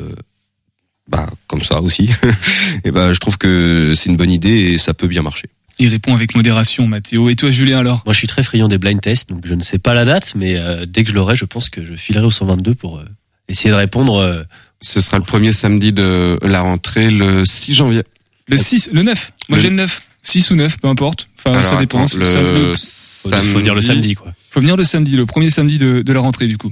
[1.08, 2.10] bah comme ça aussi.
[2.84, 5.48] et bah je trouve que c'est une bonne idée et ça peut bien marcher.
[5.78, 7.30] Il répond avec modération, Mathéo.
[7.30, 8.02] Et toi, Julien, alors?
[8.04, 10.34] Moi, je suis très friand des blind tests, donc je ne sais pas la date,
[10.36, 13.04] mais euh, dès que je l'aurai, je pense que je filerai au 122 pour euh,
[13.48, 14.16] essayer de répondre.
[14.18, 14.42] euh,
[14.82, 18.02] Ce sera le premier samedi de la rentrée, le 6 janvier.
[18.48, 19.32] Le 6, le 9.
[19.48, 20.02] Moi, Le- j'ai le 9.
[20.22, 21.28] 6 ou 9, peu importe.
[21.38, 22.04] Enfin, Alors, ça dépend.
[22.04, 22.24] attends, le
[22.68, 24.34] le- faut, faut dire le samedi, quoi.
[24.50, 26.70] faut venir le samedi, le premier samedi de, de la rentrée, du coup.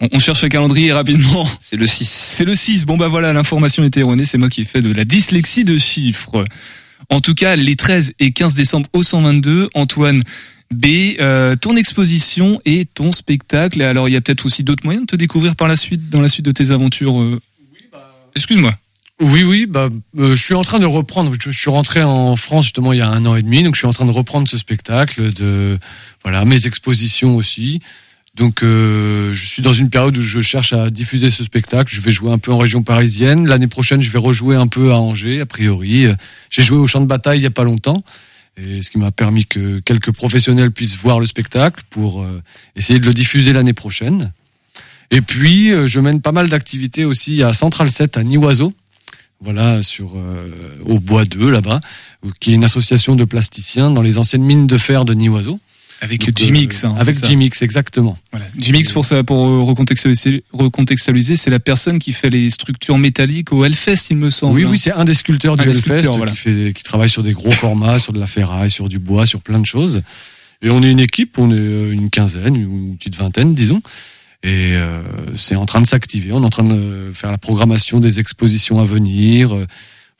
[0.00, 1.48] On, on cherche un calendrier rapidement.
[1.60, 2.08] C'est le 6.
[2.08, 2.86] C'est le 6.
[2.86, 5.76] Bon bah voilà, l'information était erronée, c'est moi qui ai fait de la dyslexie de
[5.76, 6.44] chiffres.
[7.08, 10.22] En tout cas, les 13 et 15 décembre au 122, Antoine
[10.72, 10.86] B,
[11.18, 13.82] euh, ton exposition et ton spectacle.
[13.82, 16.20] Alors, il y a peut-être aussi d'autres moyens de te découvrir par la suite, dans
[16.20, 17.20] la suite de tes aventures.
[17.20, 17.40] euh.
[18.36, 18.72] Excuse-moi.
[19.20, 21.32] Oui, oui, bah, euh, je suis en train de reprendre.
[21.38, 23.74] Je, je suis rentré en France justement il y a un an et demi, donc
[23.74, 25.78] je suis en train de reprendre ce spectacle, de
[26.22, 27.80] voilà mes expositions aussi.
[28.40, 31.94] Donc, euh, je suis dans une période où je cherche à diffuser ce spectacle.
[31.94, 33.46] Je vais jouer un peu en région parisienne.
[33.46, 36.06] L'année prochaine, je vais rejouer un peu à Angers, a priori.
[36.48, 38.02] J'ai joué au champ de bataille il y a pas longtemps,
[38.56, 42.42] et ce qui m'a permis que quelques professionnels puissent voir le spectacle pour euh,
[42.76, 44.32] essayer de le diffuser l'année prochaine.
[45.10, 48.72] Et puis, euh, je mène pas mal d'activités aussi à Central 7 à Nioiseau
[49.42, 51.80] voilà, sur euh, au bois 2 là-bas,
[52.40, 55.58] qui est une association de plasticiens dans les anciennes mines de fer de Nioiseau.
[56.00, 56.84] Avec Donc, Jimix.
[56.84, 57.26] euh, hein, avec ça.
[57.26, 58.16] Jimix, exactement.
[58.30, 58.46] Voilà.
[58.56, 63.64] Jimix, pour ça, pour recontextualiser, recontextualiser, c'est la personne qui fait les structures métalliques au
[63.64, 64.54] Hellfest, il me semble.
[64.54, 66.32] Oui, oui, c'est un des sculpteurs du Hellfest voilà.
[66.32, 69.26] qui, fait, qui travaille sur des gros formats, sur de la ferraille, sur du bois,
[69.26, 70.00] sur plein de choses.
[70.62, 73.82] Et on est une équipe, on est euh, une quinzaine, une petite vingtaine, disons.
[74.42, 75.02] Et euh,
[75.36, 76.32] c'est en train de s'activer.
[76.32, 79.66] On est en train de faire la programmation des expositions à venir, euh,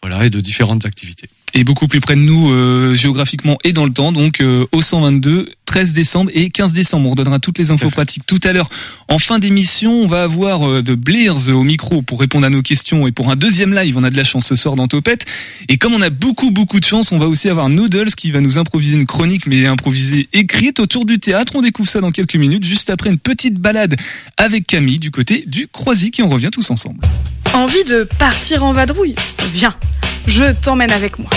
[0.02, 1.28] voilà, et de différentes activités.
[1.54, 4.12] Et beaucoup plus près de nous euh, géographiquement et dans le temps.
[4.12, 7.08] Donc euh, au 122, 13 décembre et 15 décembre.
[7.08, 8.68] On redonnera toutes les infos pratiques tout à l'heure.
[9.08, 12.62] En fin d'émission, on va avoir euh, The Blears au micro pour répondre à nos
[12.62, 15.26] questions et pour un deuxième live, on a de la chance ce soir dans Topette.
[15.68, 18.40] Et comme on a beaucoup beaucoup de chance, on va aussi avoir Noodles qui va
[18.40, 21.54] nous improviser une chronique mais improvisée écrite autour du théâtre.
[21.56, 23.96] On découvre ça dans quelques minutes, juste après une petite balade
[24.36, 27.00] avec Camille du côté du Croisic et on revient tous ensemble.
[27.52, 29.16] Envie de partir en vadrouille?
[29.52, 29.74] Viens,
[30.26, 31.30] je t'emmène avec moi.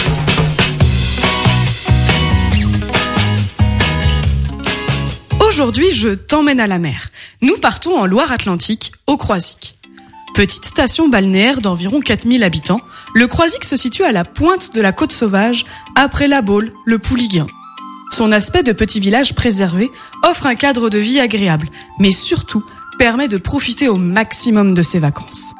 [5.39, 7.09] Aujourd'hui, je t'emmène à la mer.
[7.41, 9.77] Nous partons en Loire-Atlantique, au Croisic.
[10.33, 12.79] Petite station balnéaire d'environ 4000 habitants,
[13.13, 15.65] le Croisic se situe à la pointe de la côte sauvage,
[15.95, 17.45] après la Baule, le Pouliguen.
[18.11, 19.91] Son aspect de petit village préservé
[20.23, 21.69] offre un cadre de vie agréable,
[21.99, 22.63] mais surtout
[22.97, 25.53] permet de profiter au maximum de ses vacances.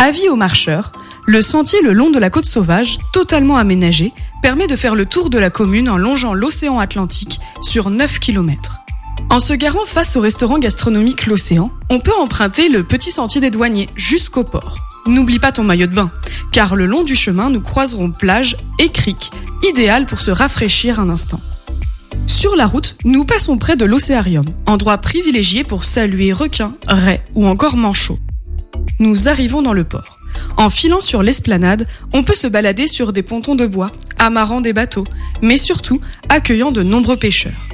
[0.00, 0.92] Avis aux marcheurs,
[1.28, 5.28] le sentier le long de la côte sauvage, totalement aménagé, permet de faire le tour
[5.28, 8.78] de la commune en longeant l'océan Atlantique sur 9 km.
[9.28, 13.50] En se garant face au restaurant gastronomique L'Océan, on peut emprunter le petit sentier des
[13.50, 14.78] douaniers jusqu'au port.
[15.06, 16.10] N'oublie pas ton maillot de bain,
[16.50, 19.30] car le long du chemin, nous croiserons plage et criques,
[19.68, 21.42] idéal pour se rafraîchir un instant.
[22.26, 27.46] Sur la route, nous passons près de l'océarium, endroit privilégié pour saluer requins, raies ou
[27.46, 28.18] encore manchots.
[28.98, 30.17] Nous arrivons dans le port.
[30.56, 34.72] En filant sur l'esplanade, on peut se balader sur des pontons de bois, amarrant des
[34.72, 35.06] bateaux,
[35.42, 37.68] mais surtout accueillant de nombreux pêcheurs.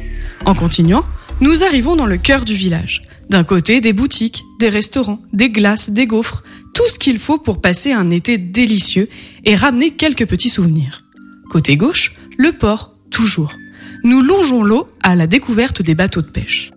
[0.44, 1.04] En continuant,
[1.40, 3.02] nous arrivons dans le cœur du village.
[3.30, 6.42] D'un côté, des boutiques, des restaurants, des glaces, des gaufres,
[6.74, 9.08] tout ce qu'il faut pour passer un été délicieux
[9.44, 11.04] et ramener quelques petits souvenirs.
[11.48, 13.54] Côté gauche, le port, toujours.
[14.02, 16.73] Nous longeons l'eau à la découverte des bateaux de pêche.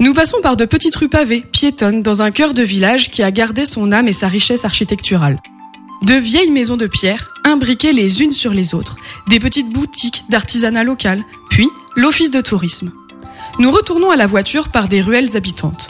[0.00, 3.32] Nous passons par de petites rues pavées, piétonnes, dans un cœur de village qui a
[3.32, 5.40] gardé son âme et sa richesse architecturale.
[6.02, 8.94] De vieilles maisons de pierre, imbriquées les unes sur les autres,
[9.28, 12.92] des petites boutiques d'artisanat local, puis l'office de tourisme.
[13.58, 15.88] Nous retournons à la voiture par des ruelles habitantes.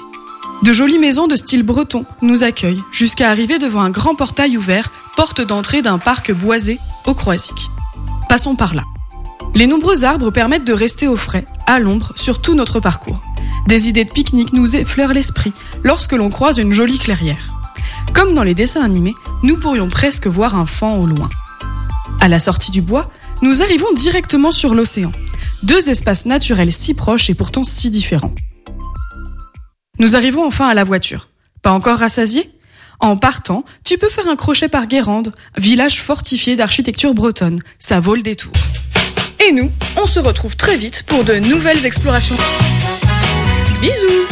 [0.62, 4.90] De jolies maisons de style breton nous accueillent jusqu'à arriver devant un grand portail ouvert,
[5.16, 7.68] porte d'entrée d'un parc boisé au Croisic.
[8.30, 8.84] Passons par là.
[9.54, 13.20] Les nombreux arbres permettent de rester au frais, à l'ombre, sur tout notre parcours.
[13.68, 15.52] Des idées de pique-nique nous effleurent l'esprit
[15.84, 17.48] lorsque l'on croise une jolie clairière.
[18.14, 21.28] Comme dans les dessins animés, nous pourrions presque voir un fan au loin.
[22.18, 23.10] À la sortie du bois,
[23.42, 25.12] nous arrivons directement sur l'océan.
[25.64, 28.34] Deux espaces naturels si proches et pourtant si différents.
[29.98, 31.28] Nous arrivons enfin à la voiture.
[31.60, 32.50] Pas encore rassasié
[33.00, 37.60] En partant, tu peux faire un crochet par Guérande, village fortifié d'architecture bretonne.
[37.78, 38.54] Ça vaut le détour.
[39.46, 39.70] Et nous,
[40.02, 42.38] on se retrouve très vite pour de nouvelles explorations.
[43.80, 44.26] Bisous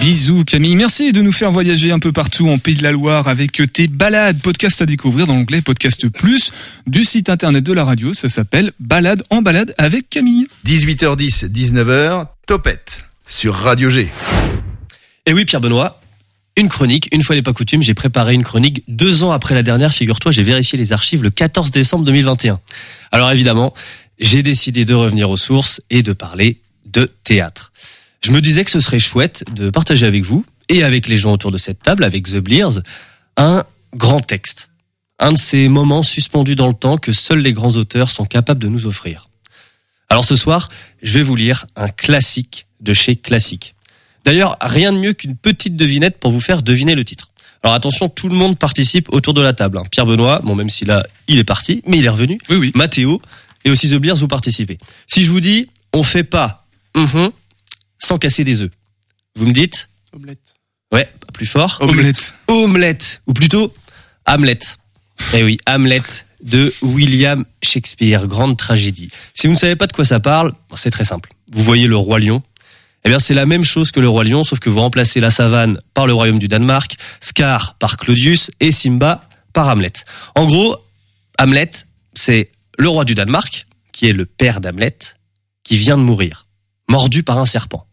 [0.00, 3.26] Bisous Camille, merci de nous faire voyager un peu partout en Pays de la Loire
[3.26, 6.52] avec tes balades, podcast à découvrir dans l'onglet Podcast Plus
[6.86, 10.46] du site internet de la radio, ça s'appelle Balade en balade avec Camille.
[10.66, 14.08] 18h10, 19h, Topette sur Radio G.
[15.26, 16.00] Et oui, Pierre Benoît.
[16.56, 17.08] une chronique.
[17.12, 19.92] Une fois n'est pas coutume, j'ai préparé une chronique deux ans après la dernière.
[19.92, 22.60] Figure-toi, j'ai vérifié les archives le 14 décembre 2021.
[23.10, 23.74] Alors évidemment,
[24.20, 26.60] j'ai décidé de revenir aux sources et de parler
[26.92, 27.72] de théâtre.
[28.22, 31.32] Je me disais que ce serait chouette de partager avec vous et avec les gens
[31.32, 32.80] autour de cette table, avec The Blears,
[33.36, 34.68] un grand texte.
[35.18, 38.60] Un de ces moments suspendus dans le temps que seuls les grands auteurs sont capables
[38.60, 39.28] de nous offrir.
[40.08, 40.68] Alors ce soir,
[41.02, 43.74] je vais vous lire un classique de chez Classique.
[44.24, 47.28] D'ailleurs, rien de mieux qu'une petite devinette pour vous faire deviner le titre.
[47.62, 49.78] Alors attention, tout le monde participe autour de la table.
[49.78, 49.84] hein.
[49.90, 52.38] Pierre Benoît, bon même si là, il est parti, mais il est revenu.
[52.48, 52.72] Oui, oui.
[52.74, 53.20] Mathéo
[53.64, 54.78] et aussi The Beers, vous participez.
[55.06, 56.59] Si je vous dis, on fait pas
[56.96, 57.30] mhm
[58.00, 58.70] sans casser des œufs,
[59.36, 60.54] vous me dites Omelette.
[60.92, 61.78] Ouais, plus fort.
[61.80, 62.34] Omelette.
[62.48, 63.72] Omelette, ou plutôt
[64.26, 64.58] Hamlet.
[65.34, 66.02] Eh oui, Hamlet
[66.42, 69.10] de William Shakespeare, grande tragédie.
[69.34, 71.30] Si vous ne savez pas de quoi ça parle, c'est très simple.
[71.52, 72.42] Vous voyez le roi lion
[73.04, 75.30] Eh bien, c'est la même chose que le roi lion, sauf que vous remplacez la
[75.30, 79.92] savane par le royaume du Danemark, Scar par Claudius et Simba par Hamlet.
[80.34, 80.76] En gros,
[81.38, 81.70] Hamlet,
[82.14, 84.96] c'est le roi du Danemark, qui est le père d'Hamlet,
[85.62, 86.46] qui vient de mourir,
[86.90, 87.86] mordu par un serpent.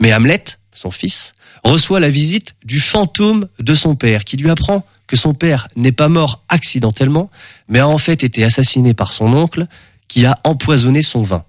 [0.00, 4.84] Mais Hamlet, son fils, reçoit la visite du fantôme de son père, qui lui apprend
[5.06, 7.30] que son père n'est pas mort accidentellement,
[7.68, 9.66] mais a en fait été assassiné par son oncle,
[10.08, 11.44] qui a empoisonné son vin.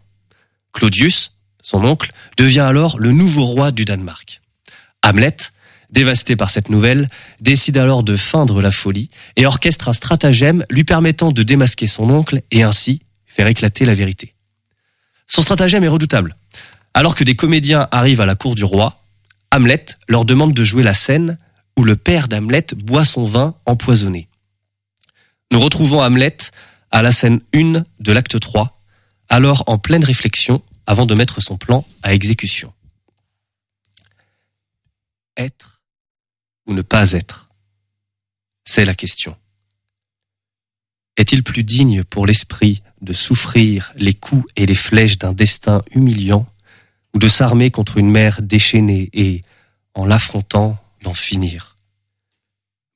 [0.73, 1.31] Claudius,
[1.63, 4.41] son oncle, devient alors le nouveau roi du Danemark.
[5.01, 5.37] Hamlet,
[5.91, 7.07] dévasté par cette nouvelle,
[7.39, 12.09] décide alors de feindre la folie et orchestre un stratagème lui permettant de démasquer son
[12.09, 14.33] oncle et ainsi faire éclater la vérité.
[15.27, 16.35] Son stratagème est redoutable.
[16.95, 19.03] Alors que des comédiens arrivent à la cour du roi,
[19.51, 21.37] Hamlet leur demande de jouer la scène
[21.77, 24.29] où le père d'Hamlet boit son vin empoisonné.
[25.51, 26.37] Nous retrouvons Hamlet
[26.91, 28.81] à la scène 1 de l'acte 3,
[29.27, 32.73] alors en pleine réflexion avant de mettre son plan à exécution.
[35.35, 35.81] Être
[36.65, 37.49] ou ne pas être?
[38.63, 39.35] C'est la question.
[41.17, 46.47] Est-il plus digne pour l'esprit de souffrir les coups et les flèches d'un destin humiliant
[47.15, 49.41] ou de s'armer contre une mer déchaînée et,
[49.93, 51.77] en l'affrontant, d'en finir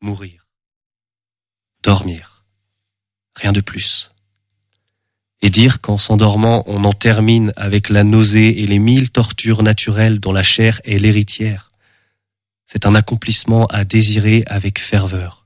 [0.01, 0.47] Mourir.
[1.83, 2.43] Dormir.
[3.35, 4.11] Rien de plus.
[5.41, 10.19] Et dire qu'en s'endormant, on en termine avec la nausée et les mille tortures naturelles
[10.19, 11.71] dont la chair est l'héritière.
[12.65, 15.45] C'est un accomplissement à désirer avec ferveur.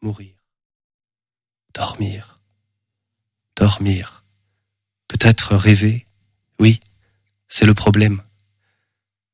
[0.00, 0.34] Mourir.
[1.74, 2.38] Dormir.
[3.56, 4.22] Dormir.
[5.08, 6.06] Peut-être rêver.
[6.60, 6.80] Oui,
[7.48, 8.22] c'est le problème.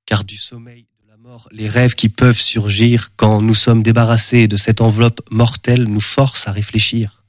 [0.07, 4.49] Car du sommeil de la mort, les rêves qui peuvent surgir quand nous sommes débarrassés
[4.49, 7.25] de cette enveloppe mortelle nous forcent à réfléchir.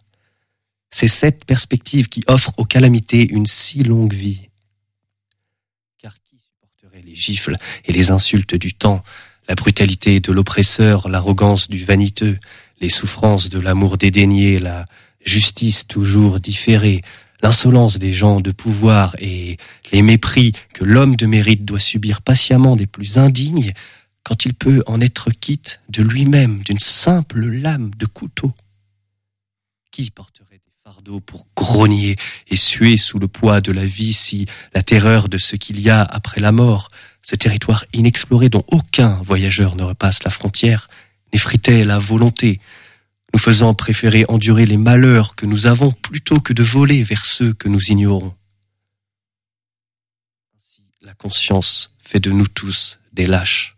[0.91, 4.49] C'est cette perspective qui offre aux calamités une si longue vie.
[5.97, 9.03] Car qui supporterait les gifles et les insultes du temps,
[9.47, 12.37] la brutalité de l'oppresseur, l'arrogance du vaniteux,
[12.81, 14.85] les souffrances de l'amour dédaigné, la
[15.23, 17.01] justice toujours différée,
[17.41, 19.57] l'insolence des gens de pouvoir et
[19.91, 23.73] les mépris que l'homme de mérite doit subir patiemment des plus indignes
[24.23, 28.53] quand il peut en être quitte de lui-même d'une simple lame de couteau.
[29.91, 32.15] Qui porterait des fardeaux pour grogner
[32.47, 35.89] et suer sous le poids de la vie si la terreur de ce qu'il y
[35.89, 36.89] a après la mort,
[37.21, 40.89] ce territoire inexploré dont aucun voyageur ne repasse la frontière,
[41.31, 42.59] n'effritait la volonté,
[43.35, 47.51] nous faisant préférer endurer les malheurs que nous avons plutôt que de voler vers ceux
[47.51, 48.33] que nous ignorons.
[50.57, 53.75] Ainsi, la conscience fait de nous tous des lâches.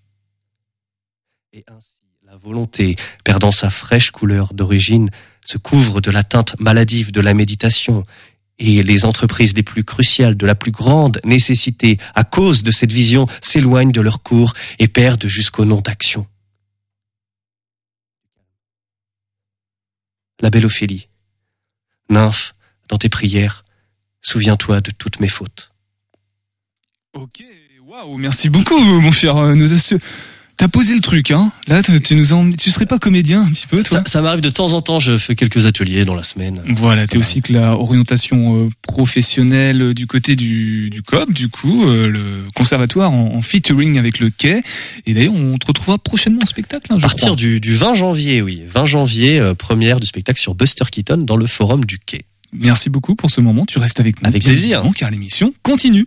[1.53, 5.09] Et ainsi, la volonté, perdant sa fraîche couleur d'origine,
[5.43, 8.05] se couvre de la teinte maladive de la méditation,
[8.59, 12.91] et les entreprises les plus cruciales de la plus grande nécessité, à cause de cette
[12.91, 16.27] vision, s'éloignent de leur cours et perdent jusqu'au nom d'action.
[20.39, 21.09] La belle Ophélie.
[22.09, 22.55] Nymphe,
[22.87, 23.65] dans tes prières,
[24.21, 25.71] souviens-toi de toutes mes fautes.
[27.13, 27.43] Ok,
[27.81, 29.37] waouh, merci beaucoup, mon cher.
[29.37, 29.55] euh.
[30.57, 33.51] T'as posé le truc, hein Là, tu nous as emmené- Tu serais pas comédien un
[33.51, 36.15] petit peu, toi Ça, ça m'arrive de temps en temps, je fais quelques ateliers dans
[36.15, 36.63] la semaine.
[36.67, 41.49] Voilà, t'es aussi que la orientation euh, professionnelle euh, du côté du, du COP, du
[41.49, 44.63] coup, euh, le conservatoire en, en featuring avec le Quai.
[45.05, 47.35] Et d'ailleurs, on te retrouvera prochainement en spectacle, hein, À partir crois.
[47.35, 48.63] du, du 20 janvier, oui.
[48.67, 52.23] 20 janvier, première du spectacle sur Buster Keaton dans le forum du Quai.
[52.51, 53.65] Merci beaucoup pour ce moment.
[53.67, 54.27] Tu restes avec nous.
[54.27, 54.83] Avec plaisir.
[54.95, 56.05] car l'émission continue.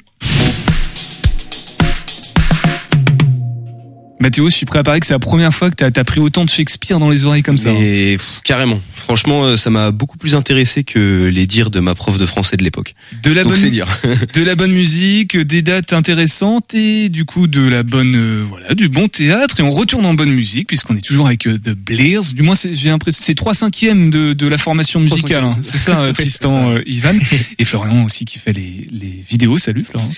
[4.20, 6.20] Mathéo, je suis prêt à parier que c'est la première fois que t'as as pris
[6.20, 7.70] autant de Shakespeare dans les oreilles comme ça.
[7.70, 7.76] hein.
[7.78, 8.78] Mais pff, carrément.
[8.94, 12.58] Franchement, euh, ça m'a beaucoup plus intéressé que les dires de ma prof de français
[12.58, 12.94] de l'époque.
[13.22, 13.86] De la Donc bonne dire.
[14.34, 18.74] de la bonne musique, des dates intéressantes et du coup de la bonne euh, voilà
[18.74, 21.70] du bon théâtre et on retourne en bonne musique puisqu'on est toujours avec euh, The
[21.70, 22.34] Blears.
[22.34, 25.44] Du moins j'ai l'impression c'est trois cinquièmes de, de la formation musicale.
[25.44, 25.56] hein.
[25.62, 27.14] C'est ça euh, Tristan, euh, Ivan
[27.58, 29.56] et Florian aussi qui fait les, les vidéos.
[29.56, 30.10] Salut Florian.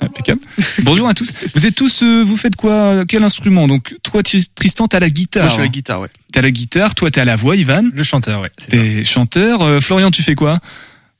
[0.00, 0.40] Impeccable.
[0.82, 1.32] Bonjour à tous.
[1.54, 3.66] Vous êtes tous, euh, vous faites quoi Quel instrument?
[3.68, 5.44] Donc toi Tri- Tristan t'as la guitare.
[5.44, 6.08] Moi, je suis à la guitare, ouais.
[6.32, 6.94] T'as la guitare.
[6.94, 7.84] Toi t'as la voix Ivan.
[7.92, 8.50] Le chanteur, ouais.
[8.68, 9.62] T'es chanteur.
[9.62, 10.58] Euh, Florian tu fais quoi?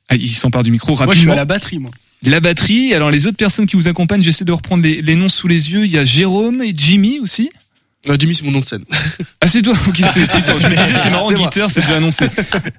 [0.09, 1.05] Ah, Il s'empare du micro rapidement.
[1.07, 1.91] Moi, je suis à la batterie, moi.
[2.23, 5.29] La batterie, alors les autres personnes qui vous accompagnent, j'essaie de reprendre les, les noms
[5.29, 5.85] sous les yeux.
[5.85, 7.49] Il y a Jérôme et Jimmy aussi.
[8.09, 8.83] Euh, Jimmy, c'est mon nom de scène.
[9.41, 10.59] Ah c'est toi, ok, c'est Tristan.
[10.59, 12.25] Je me disais c'est marrant, guitare, c'est déjà annoncé.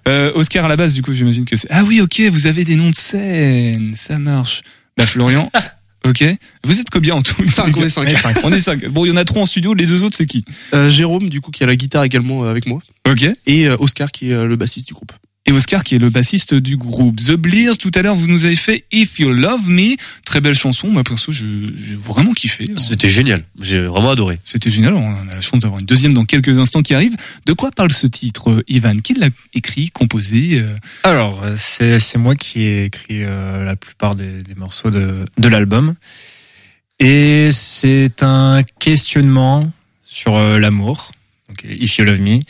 [0.08, 1.68] Euh, Oscar à la base, du coup, j'imagine que c'est.
[1.70, 4.62] Ah oui, ok, vous avez des noms de scène, ça marche.
[4.96, 5.50] Bah Florian,
[6.08, 6.24] ok.
[6.64, 8.02] Vous êtes combien en tout les Cinq, gars on est cinq?
[8.04, 8.36] On est cinq.
[8.44, 8.86] On est cinq.
[8.86, 10.44] Bon, il y en a trois en studio, les deux autres c'est qui?
[10.74, 12.80] Euh, Jérôme, du coup, qui a la guitare également euh, avec moi.
[13.08, 13.28] Ok.
[13.46, 15.12] Et euh, Oscar, qui est le bassiste du groupe.
[15.48, 17.78] Et Oscar qui est le bassiste du groupe The Blears.
[17.78, 20.88] Tout à l'heure, vous nous avez fait If You Love Me, très belle chanson.
[20.88, 22.68] Moi perso, je j'ai vraiment kiffé.
[22.76, 23.44] C'était génial.
[23.60, 24.40] J'ai vraiment adoré.
[24.42, 24.94] C'était génial.
[24.94, 27.16] On a la chance d'avoir une deuxième dans quelques instants qui arrive.
[27.46, 28.96] De quoi parle ce titre, Ivan?
[28.96, 30.74] Qui l'a écrit, composé euh?
[31.04, 35.26] Alors, euh, c'est c'est moi qui ai écrit euh, la plupart des, des morceaux de,
[35.38, 35.94] de l'album.
[36.98, 39.60] Et c'est un questionnement
[40.04, 41.12] sur euh, l'amour,
[41.48, 42.40] donc If You Love Me,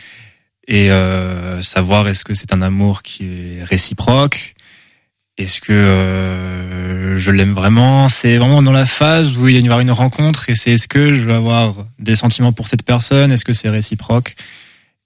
[0.68, 4.56] et euh, savoir est-ce que c'est un amour qui est réciproque,
[5.38, 8.08] est-ce que euh, je l'aime vraiment?
[8.08, 11.12] C'est vraiment dans la phase où il y avoir une rencontre et c'est est-ce que
[11.12, 13.30] je vais avoir des sentiments pour cette personne?
[13.30, 14.34] Est-ce que c'est réciproque?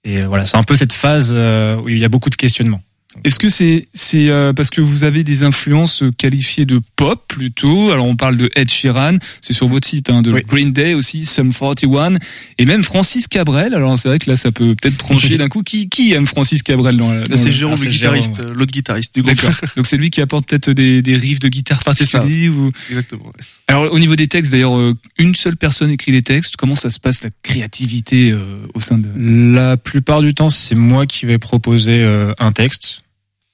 [0.05, 2.35] Et euh, voilà, c'est un peu cette phase euh, où il y a beaucoup de
[2.35, 2.81] questionnements.
[3.25, 7.91] Est-ce que c'est c'est euh, parce que vous avez des influences qualifiées de pop plutôt
[7.91, 11.25] Alors on parle de Ed Sheeran, c'est sur votre site, hein, de Green Day aussi,
[11.25, 12.15] Sum 41,
[12.57, 13.73] et même Francis Cabrel.
[13.75, 15.61] Alors c'est vrai que là ça peut peut-être trancher d'un coup.
[15.61, 18.45] Qui qui aime Francis Cabrel dans, la- dans c'est Jérôme, Ah, le guitariste, ouais.
[18.45, 19.41] euh, l'autre guitariste du groupe.
[19.75, 22.71] Donc c'est lui qui apporte peut-être des, des riffs de guitare particuliers ou.
[22.89, 23.25] Exactement.
[23.25, 23.31] ouais.
[23.71, 26.57] Alors au niveau des textes, d'ailleurs, euh, une seule personne écrit les textes.
[26.57, 29.07] Comment ça se passe la créativité euh, au sein de
[29.53, 33.03] La plupart du temps, c'est moi qui vais proposer euh, un texte.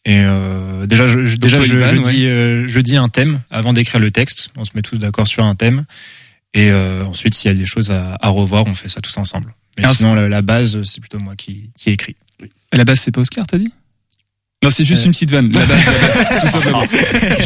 [0.05, 2.13] Et euh, déjà, je, déjà, je, Ivan, je ouais.
[2.13, 4.49] dis, euh, je dis un thème avant d'écrire le texte.
[4.55, 5.85] On se met tous d'accord sur un thème.
[6.53, 9.15] Et euh, ensuite, s'il y a des choses à, à revoir, on fait ça tous
[9.17, 9.53] ensemble.
[9.77, 12.15] Mais Alors, sinon, la, la base, c'est plutôt moi qui, qui écrit.
[12.71, 13.71] À la base, c'est pas Oscar, t'as dit?
[14.63, 15.05] Non, c'est juste Euh.
[15.05, 15.51] une petite vanne.
[15.53, 16.83] La base, la base, tout simplement.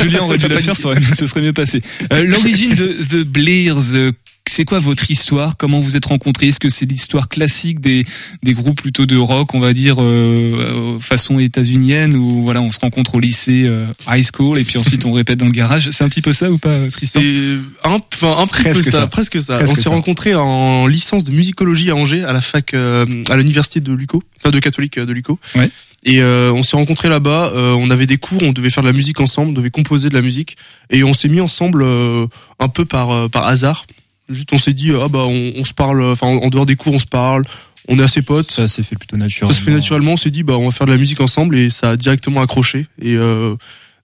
[0.02, 1.82] Julien aurait dû la faire, ça aurait- ce serait mieux passé.
[2.14, 3.28] Euh, L'origine de The
[3.98, 4.12] euh,
[4.50, 5.56] c'est quoi votre histoire?
[5.58, 6.48] Comment vous êtes rencontrés?
[6.48, 8.06] Est-ce que c'est l'histoire classique des,
[8.44, 12.72] des groupes plutôt de rock, on va dire, euh, euh, façon états-unienne, où voilà, on
[12.72, 15.90] se rencontre au lycée, euh, high school, et puis ensuite on répète dans le garage?
[15.92, 17.20] C'est un petit peu ça ou pas, Tristan?
[17.22, 17.58] C'est
[17.90, 19.08] un, enfin, un petit peu Presque ça, ça.
[19.08, 19.58] presque ça.
[19.58, 23.36] Presque on s'est rencontrés en licence de musicologie à Angers, à la fac, euh, à
[23.38, 25.40] l'université de Luco, enfin de catholique de Luco.
[25.56, 25.70] Ouais.
[26.04, 27.52] Et euh, on s'est rencontrés là-bas.
[27.54, 30.10] euh, on avait des cours, on devait faire de la musique ensemble, on devait composer
[30.10, 30.58] de la musique,
[30.90, 32.26] et on s'est mis ensemble euh,
[32.60, 33.86] un peu par euh, par hasard.
[34.30, 36.94] Juste, on s'est dit ah bah on, on se parle, enfin en dehors des cours,
[36.94, 37.44] on se parle.
[37.88, 38.52] On est assez potes.
[38.52, 39.54] Ça s'est fait plutôt Ça naturellement.
[39.54, 40.12] se fait naturellement.
[40.14, 42.42] On s'est dit bah on va faire de la musique ensemble, et ça a directement
[42.42, 42.88] accroché.
[43.02, 43.56] Et euh,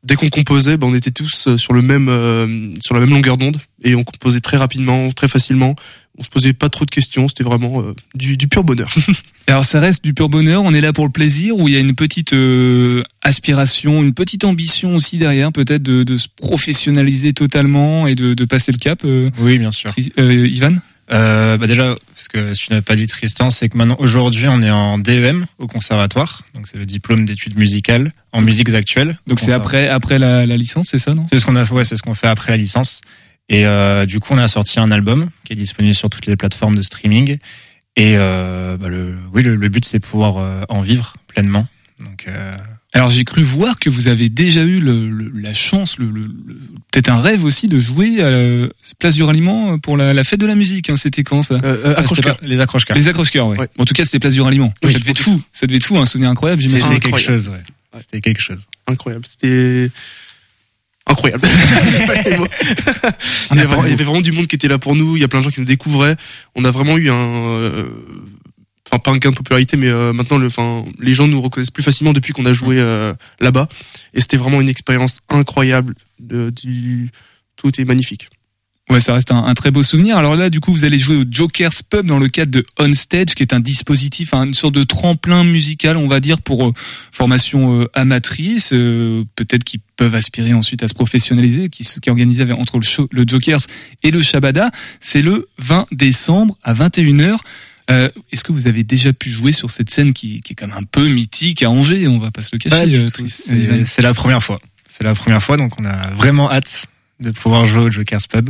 [0.07, 3.09] dès qu'on composait, bah, on était tous euh, sur le même euh, sur la même
[3.11, 5.75] longueur d'onde et on composait très rapidement, très facilement.
[6.19, 8.89] On se posait pas trop de questions, c'était vraiment euh, du, du pur bonheur.
[9.47, 11.77] Alors ça reste du pur bonheur, on est là pour le plaisir, ou il y
[11.77, 17.33] a une petite euh, aspiration, une petite ambition aussi derrière, peut-être de, de se professionnaliser
[17.33, 19.01] totalement et de, de passer le cap.
[19.05, 19.93] euh, Oui, bien sûr.
[20.17, 20.77] Euh, Ivan?
[21.11, 24.61] Euh, bah déjà, ce que tu n'as pas dit Tristan, c'est que maintenant aujourd'hui on
[24.61, 29.17] est en DEM au conservatoire, donc c'est le diplôme d'études musicales en musiques actuelles.
[29.25, 31.25] Donc c'est après après la, la licence, c'est ça, non?
[31.29, 33.01] C'est ce qu'on a, ouais, c'est ce qu'on fait après la licence.
[33.49, 36.35] Et euh, du coup, on a sorti un album qui est disponible sur toutes les
[36.35, 37.37] plateformes de streaming.
[37.95, 41.65] Et euh, bah, le, oui, le, le but c'est pouvoir euh, en vivre pleinement.
[41.99, 42.53] Donc, euh,
[42.97, 46.27] Alors j'ai cru voir que vous avez déjà eu le, le- la chance, le, le-
[46.47, 46.59] le-
[46.91, 48.67] peut-être un rêve aussi de jouer à la
[48.99, 50.89] Place du Ralliement pour la, la fête de la musique.
[50.89, 50.97] Hein.
[50.97, 52.97] C'était quand ça Euh, c'était pas- les accroche-cœurs.
[52.97, 53.57] Les accroche-cœurs, ouais.
[53.59, 53.69] Ouais.
[53.77, 54.73] En tout cas, c'était Place du Ralliement.
[54.83, 55.41] Oui, ça devait être fou.
[55.51, 56.61] Ça devait être fou, un souvenir incroyable.
[56.61, 56.99] C'était j'imagine.
[56.99, 57.63] quelque chose, ouais.
[58.01, 58.59] C'était quelque chose.
[58.87, 59.89] Incroyable, c'était
[61.07, 61.47] incroyable.
[63.51, 63.93] Il, y avait, vraiment- de il y mots.
[63.93, 65.15] avait vraiment du monde qui était là pour nous.
[65.15, 66.15] Il y a plein de gens qui nous découvraient.
[66.55, 67.85] On a vraiment eu un, euh,
[68.89, 71.71] enfin pas un gain de popularité, mais euh, maintenant le, enfin les gens nous reconnaissent
[71.71, 73.67] plus facilement depuis qu'on a joué euh, là-bas.
[74.13, 75.95] Et c'était vraiment une expérience incroyable.
[76.19, 77.11] De, du,
[77.57, 78.29] tout était magnifique.
[78.89, 80.17] Ouais, ça reste un, un très beau souvenir.
[80.17, 82.93] Alors là, du coup, vous allez jouer au Joker's Pub dans le cadre de On
[82.93, 86.67] Stage, qui est un dispositif, hein, une sorte de tremplin musical, on va dire, pour
[86.67, 86.73] euh,
[87.11, 92.09] formation euh, amatrice, euh, peut-être qui peuvent aspirer ensuite à se professionnaliser, qui, qui est
[92.09, 93.59] organisé entre le, show, le Jokers
[94.03, 94.71] et le Shabada.
[95.01, 97.39] C'est le 20 décembre à 21h.
[97.89, 100.67] Euh, Est-ce que vous avez déjà pu jouer sur cette scène qui, qui est quand
[100.67, 102.75] même un peu mythique à Angers On va pas se le cacher.
[103.51, 104.59] Euh, C'est la première fois.
[104.89, 106.87] C'est la première fois, donc on a vraiment hâte
[107.19, 108.49] de pouvoir jouer au Joker's Pub.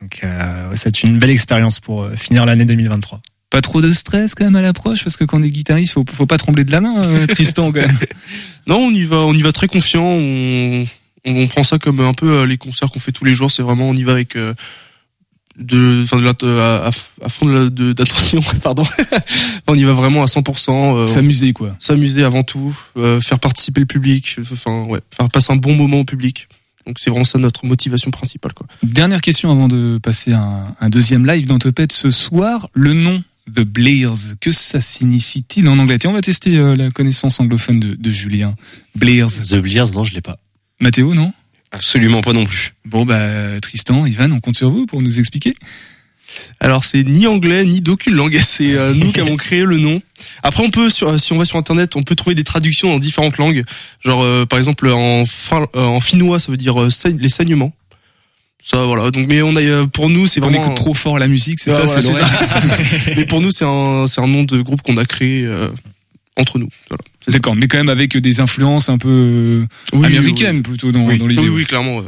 [0.00, 3.20] Donc euh, ouais, c'est une belle expérience pour euh, finir l'année 2023.
[3.50, 6.04] Pas trop de stress quand même à l'approche parce que quand on est guitariste, faut,
[6.12, 7.98] faut pas trembler de la main, euh, Tristan quand même.
[8.66, 10.02] Non, on y va, on y va très confiant.
[10.04, 10.86] On,
[11.24, 13.50] on, on prend ça comme un peu euh, les concerts qu'on fait tous les jours.
[13.50, 14.54] C'est vraiment, on y va avec euh,
[15.58, 16.90] de, enfin, de l'int- à,
[17.22, 18.40] à, fond de la- de- d'attention.
[18.62, 18.84] Pardon.
[19.66, 20.96] on y va vraiment à 100%.
[20.96, 21.76] euh, S'amuser quoi.
[21.78, 24.36] S'amuser avant tout, euh, faire participer le public.
[24.52, 26.48] Enfin, ouais, faire passer un bon moment au public.
[26.86, 28.66] Donc c'est vraiment ça notre motivation principale, quoi.
[28.82, 32.68] Dernière question avant de passer à un, un deuxième live dans Topette ce soir.
[32.74, 35.98] Le nom The Blairs, que ça signifie-t-il en anglais?
[35.98, 38.54] Tiens, on va tester euh, la connaissance anglophone de, de Julien.
[38.94, 39.28] Blairs.
[39.28, 40.38] The Blears, non, je l'ai pas.
[40.80, 41.32] Mathéo, non?
[41.76, 42.74] Absolument pas non plus.
[42.84, 45.54] Bon, bah, Tristan, Ivan, on compte sur vous pour nous expliquer.
[46.58, 50.02] Alors c'est ni anglais ni d'aucune langue, c'est euh, nous qui avons créé le nom.
[50.42, 52.98] Après on peut sur, si on va sur internet, on peut trouver des traductions dans
[52.98, 53.64] différentes langues.
[54.04, 57.28] Genre euh, par exemple en fin, euh, en finnois ça veut dire euh, saigne- les
[57.28, 57.72] saignements.
[58.60, 59.12] Ça voilà.
[59.12, 61.60] Donc mais on a euh, pour nous c'est On vraiment écoute trop fort la musique,
[61.60, 63.14] c'est ça, voilà, c'est l'oreille.
[63.16, 65.68] mais pour nous c'est un c'est un nom de groupe qu'on a créé euh,
[66.36, 66.68] entre nous.
[66.88, 67.02] Voilà.
[67.28, 71.26] D'accord, mais quand même avec des influences un peu Oui, américaines plutôt dans, Oui, dans
[71.26, 71.42] l'idée.
[71.42, 71.98] oui, oui, clairement.
[71.98, 72.04] ouais.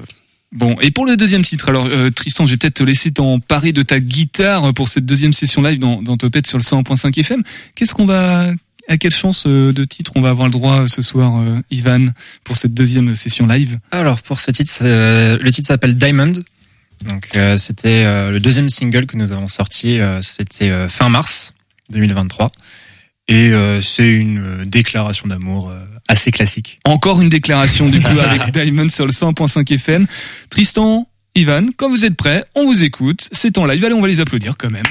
[0.52, 3.72] Bon, et pour le deuxième titre, alors euh, Tristan, je vais peut-être te laisser t'emparer
[3.72, 7.42] de ta guitare pour cette deuxième session live dans, dans Topette sur le 100.5 FM.
[7.74, 8.50] Qu'est-ce qu'on va,
[8.88, 11.60] à quelle chance euh, de titre on va avoir le droit euh, ce soir, euh,
[11.70, 12.08] Ivan,
[12.44, 13.78] pour cette deuxième session live?
[13.90, 16.32] Alors pour ce titre, le titre s'appelle Diamond.
[17.04, 21.08] Donc euh, c'était euh, le deuxième single que nous avons sorti, euh, c'était euh, fin
[21.10, 21.52] mars
[21.90, 22.48] 2023.
[23.28, 26.80] Et euh, c'est une euh, déclaration d'amour euh, assez classique.
[26.84, 30.06] Encore une déclaration du coup avec Diamond sur le 100.5 FM.
[30.48, 33.28] Tristan, Ivan, quand vous êtes prêts, on vous écoute.
[33.30, 33.84] C'est en live.
[33.84, 34.84] Allez, on va les applaudir quand même.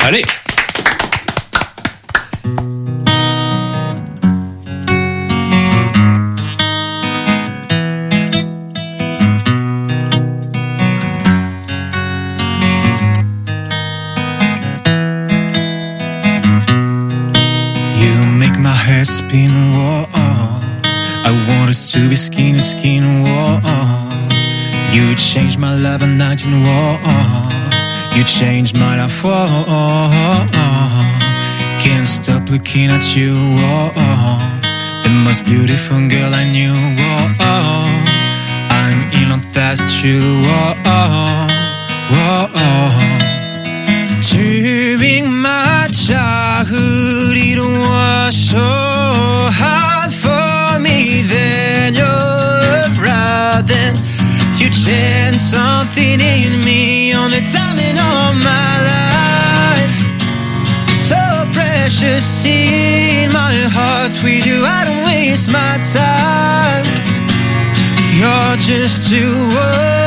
[0.00, 0.22] Allez
[19.02, 20.06] head spin, whoa.
[21.28, 23.60] I want us to be skin to skin, whoa.
[24.94, 26.98] You changed my life at 19, whoa.
[28.16, 29.46] You changed my life, whoa.
[31.82, 33.90] Can't stop looking at you, whoa.
[35.02, 37.46] The most beautiful girl I knew, whoa.
[38.80, 41.48] I'm in love, that's true, whoa.
[42.12, 43.21] Whoa.
[44.30, 48.56] During my childhood, it was so
[49.50, 51.22] hard for me.
[51.22, 52.92] Then you're
[53.66, 53.96] then
[54.56, 59.98] you changed something in me on the timing of my life.
[60.94, 61.18] So
[61.52, 66.84] precious in my heart, with you I don't waste my time.
[68.14, 69.52] You're just too.
[69.52, 70.01] walk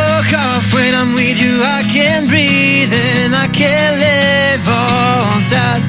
[3.43, 5.81] live on that.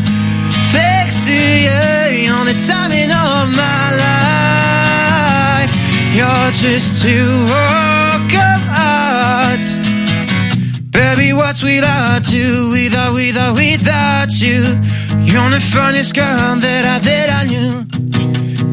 [0.73, 5.73] Thanks to you on the timing of my life.
[6.15, 7.15] You're just to
[7.47, 8.35] walk
[8.71, 9.65] out.
[10.91, 12.71] Baby, what's without you?
[12.73, 14.61] Without, without, without you.
[15.23, 17.87] You're the funniest girl that I, that I knew.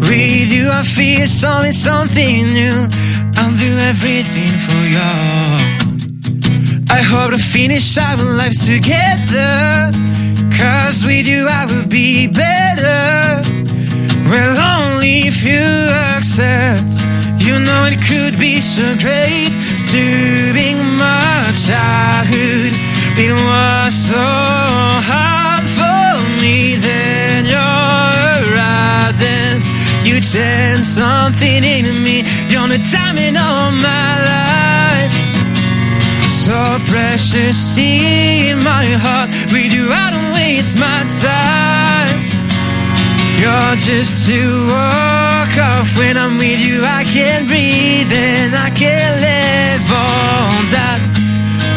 [0.02, 2.88] With you, I feel something, something new.
[3.36, 5.73] I'll do everything for you.
[6.94, 9.89] I hope to finish our lives together.
[10.56, 13.41] Cause with you, I will be better.
[14.30, 15.66] Well, only if you
[16.14, 16.94] accept.
[17.41, 19.50] You know it could be so great
[19.89, 22.78] during my childhood.
[23.18, 24.26] It was so
[25.10, 26.76] hard for me.
[26.76, 29.64] Then you're out then.
[30.06, 32.22] You changed something in me.
[32.54, 35.33] You're the timing of my life.
[36.44, 39.30] So precious in my heart.
[39.54, 42.20] With you, I don't waste my time.
[43.39, 46.84] You're just to walk off when I'm with you.
[46.84, 51.00] I can breathe and I can live on that.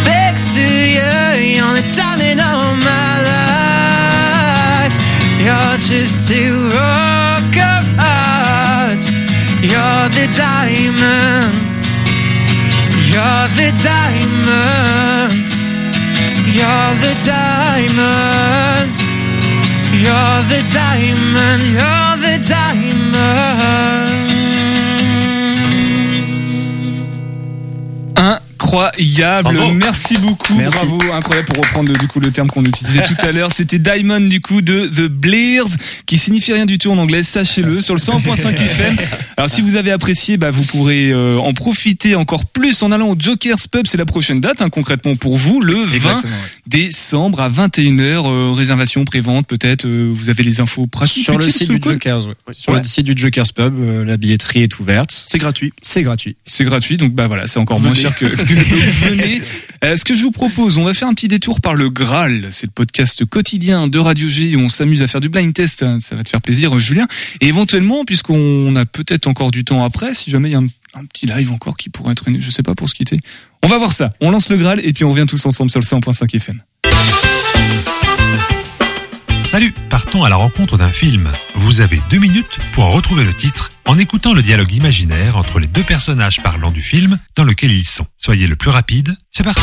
[0.03, 4.95] Thanks to you, you're the timing of my life.
[5.39, 6.43] You're just to
[6.75, 7.55] walk
[8.03, 8.99] out.
[9.63, 11.76] You're the diamond.
[13.17, 15.33] You're the diamond.
[16.53, 18.95] You're the diamond.
[20.05, 21.63] You're the diamond.
[21.65, 24.26] You're the diamond.
[28.67, 29.73] Incroyable, Bravo.
[29.75, 30.77] merci beaucoup, Merci.
[30.85, 34.21] bravo, incroyable pour reprendre du coup le terme qu'on utilisait tout à l'heure, c'était Diamond
[34.21, 35.69] du coup de The Blears,
[36.05, 38.97] qui signifie rien du tout en anglais, sachez-le, sur le 100.5 FM.
[39.37, 43.09] Alors si vous avez apprécié, bah, vous pourrez euh, en profiter encore plus en allant
[43.11, 46.39] au Joker's Pub, c'est la prochaine date hein, concrètement pour vous, le 20 Exactement, ouais.
[46.67, 51.49] décembre à 21h, euh, réservation, prévente peut-être, euh, vous avez les infos pratiques Sur le
[51.49, 52.35] site du Jokers, ouais.
[52.53, 52.79] Sur Ouais.
[52.81, 55.25] le site du Jokers Pub, euh, la billetterie est ouverte.
[55.29, 55.73] C'est gratuit.
[55.81, 56.35] C'est gratuit.
[56.45, 58.03] C'est gratuit, donc bah voilà, c'est encore moins Venez.
[58.03, 58.25] cher que,
[58.57, 59.43] venez.
[59.85, 62.49] Euh, ce que je vous propose, on va faire un petit détour par le Graal.
[62.51, 65.83] C'est le podcast quotidien de Radio G où on s'amuse à faire du blind test.
[65.83, 65.99] hein.
[66.01, 67.07] Ça va te faire plaisir, euh, Julien.
[67.41, 71.05] Et éventuellement, puisqu'on a peut-être encore du temps après, si jamais il y a un,
[71.13, 73.19] petit live encore qui pourrait traîner, je sais pas pour se quitter.
[73.63, 74.13] On va voir ça.
[74.21, 76.63] On lance le Graal et puis on revient tous ensemble sur le 100.5 FM.
[79.57, 81.33] Salut, partons à la rencontre d'un film.
[81.55, 85.61] Vous avez deux minutes pour en retrouver le titre en écoutant le dialogue imaginaire entre
[85.61, 88.05] les deux personnages parlant du film dans lequel ils sont.
[88.19, 89.63] Soyez le plus rapide, c'est parti.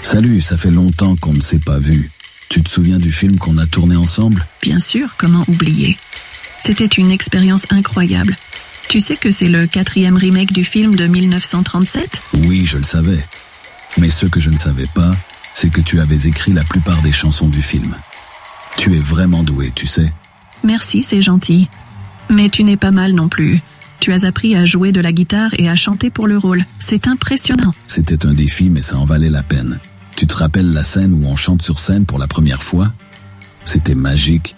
[0.00, 2.12] Salut, ça fait longtemps qu'on ne s'est pas vu.
[2.48, 4.46] Tu te souviens du film qu'on a tourné ensemble?
[4.62, 5.98] Bien sûr, comment oublier?
[6.64, 8.36] C'était une expérience incroyable.
[8.88, 13.24] Tu sais que c'est le quatrième remake du film de 1937 Oui, je le savais.
[13.98, 15.10] Mais ce que je ne savais pas,
[15.54, 17.94] c'est que tu avais écrit la plupart des chansons du film.
[18.76, 20.12] Tu es vraiment doué, tu sais.
[20.64, 21.68] Merci, c'est gentil.
[22.30, 23.60] Mais tu n'es pas mal non plus.
[24.00, 26.64] Tu as appris à jouer de la guitare et à chanter pour le rôle.
[26.78, 27.72] C'est impressionnant.
[27.86, 29.78] C'était un défi, mais ça en valait la peine.
[30.16, 32.92] Tu te rappelles la scène où on chante sur scène pour la première fois?
[33.64, 34.56] C'était magique.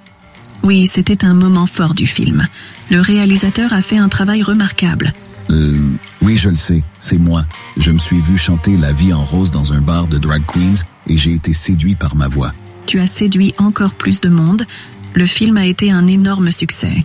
[0.62, 2.46] Oui, c'était un moment fort du film.
[2.90, 5.12] Le réalisateur a fait un travail remarquable.
[5.50, 5.76] Euh,
[6.22, 7.44] oui, je le sais, c'est moi.
[7.76, 10.84] Je me suis vu chanter La vie en rose dans un bar de drag queens
[11.06, 12.52] et j'ai été séduit par ma voix.
[12.86, 14.66] Tu as séduit encore plus de monde.
[15.14, 17.04] Le film a été un énorme succès.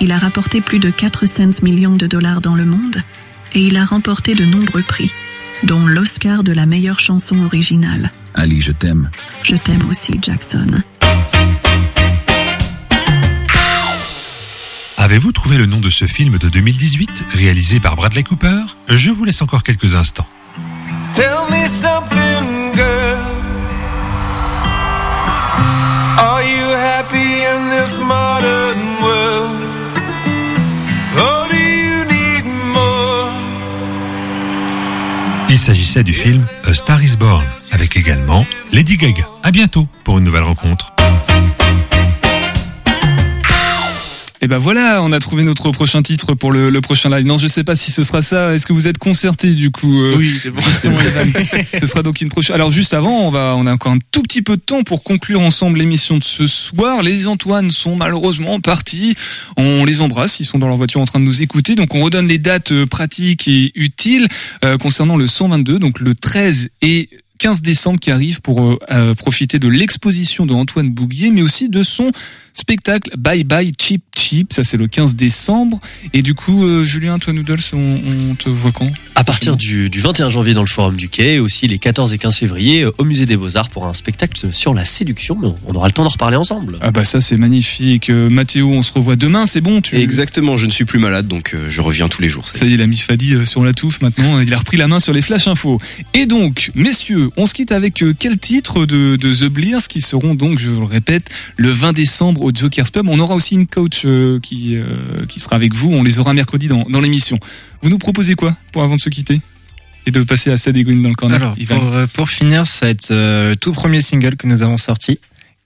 [0.00, 3.02] Il a rapporté plus de 400 millions de dollars dans le monde
[3.54, 5.12] et il a remporté de nombreux prix,
[5.62, 8.10] dont l'Oscar de la meilleure chanson originale.
[8.34, 9.10] Ali, je t'aime.
[9.42, 10.82] Je t'aime aussi, Jackson.
[15.04, 18.62] Avez-vous trouvé le nom de ce film de 2018 réalisé par Bradley Cooper?
[18.88, 20.26] Je vous laisse encore quelques instants.
[21.12, 23.18] Tell me something, girl.
[26.16, 29.60] Are you happy in this modern world?
[31.18, 33.30] Or do you need more?
[35.50, 39.28] Il s'agissait du film A Star is Born avec également Lady Gaga.
[39.42, 40.94] À bientôt pour une nouvelle rencontre.
[44.44, 47.24] Et ben voilà, on a trouvé notre prochain titre pour le, le prochain live.
[47.24, 48.54] Non, je sais pas si ce sera ça.
[48.54, 50.62] Est-ce que vous êtes concertés du coup euh, Oui, c'est bon.
[51.80, 52.54] Ce sera donc une prochaine.
[52.54, 55.02] Alors juste avant, on va, on a encore un tout petit peu de temps pour
[55.02, 57.02] conclure ensemble l'émission de ce soir.
[57.02, 59.16] Les Antoine sont malheureusement partis.
[59.56, 60.40] On les embrasse.
[60.40, 61.74] Ils sont dans leur voiture en train de nous écouter.
[61.74, 64.28] Donc on redonne les dates euh, pratiques et utiles
[64.62, 67.08] euh, concernant le 122, donc le 13 et
[67.38, 71.68] 15 décembre qui arrive pour euh, euh, profiter de l'exposition de Antoine Bouguier, mais aussi
[71.68, 72.12] de son
[72.52, 74.52] spectacle Bye Bye Cheap Cheap.
[74.52, 75.80] Ça, c'est le 15 décembre.
[76.12, 77.98] Et du coup, euh, Julien, toi, Noodles, on,
[78.30, 78.90] on te voit quand?
[79.16, 82.12] À partir du, du 21 janvier dans le Forum du Quai, et aussi les 14
[82.12, 85.36] et 15 février au Musée des Beaux-Arts pour un spectacle sur la séduction.
[85.40, 86.78] Mais on aura le temps d'en reparler ensemble.
[86.80, 88.10] Ah bah ça, c'est magnifique.
[88.10, 89.96] Euh, Mathéo, on se revoit demain, c'est bon tu...
[89.96, 92.48] Exactement, je ne suis plus malade, donc euh, je reviens tous les jours.
[92.48, 94.40] Ça y est, il a mis Fadi euh, sur la touffe maintenant.
[94.40, 95.80] Il a repris la main sur les flash infos.
[96.12, 100.00] Et donc, messieurs, on se quitte avec euh, quel titre de, de The Blears qui
[100.00, 103.08] seront donc, je le répète, le 20 décembre au Joker's Pub.
[103.08, 104.84] On aura aussi une coach euh, qui, euh,
[105.28, 105.90] qui sera avec vous.
[105.92, 107.38] On les aura mercredi dans, dans l'émission.
[107.82, 109.40] Vous nous proposez quoi pour avant de se quitter
[110.06, 113.08] et de passer à Sad dans le corner Alors, pour, pour finir, ça va être
[113.10, 115.18] le tout premier single que nous avons sorti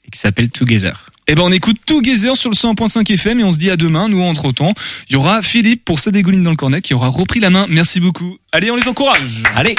[0.06, 1.08] et qui s'appelle Together.
[1.30, 4.08] Eh ben on écoute Together sur le 100.5 FM et on se dit à demain.
[4.08, 4.72] Nous entre temps,
[5.10, 7.66] il y aura Philippe pour sa dégouline dans le cornet qui aura repris la main.
[7.68, 8.38] Merci beaucoup.
[8.50, 9.42] Allez, on les encourage.
[9.54, 9.74] Allez.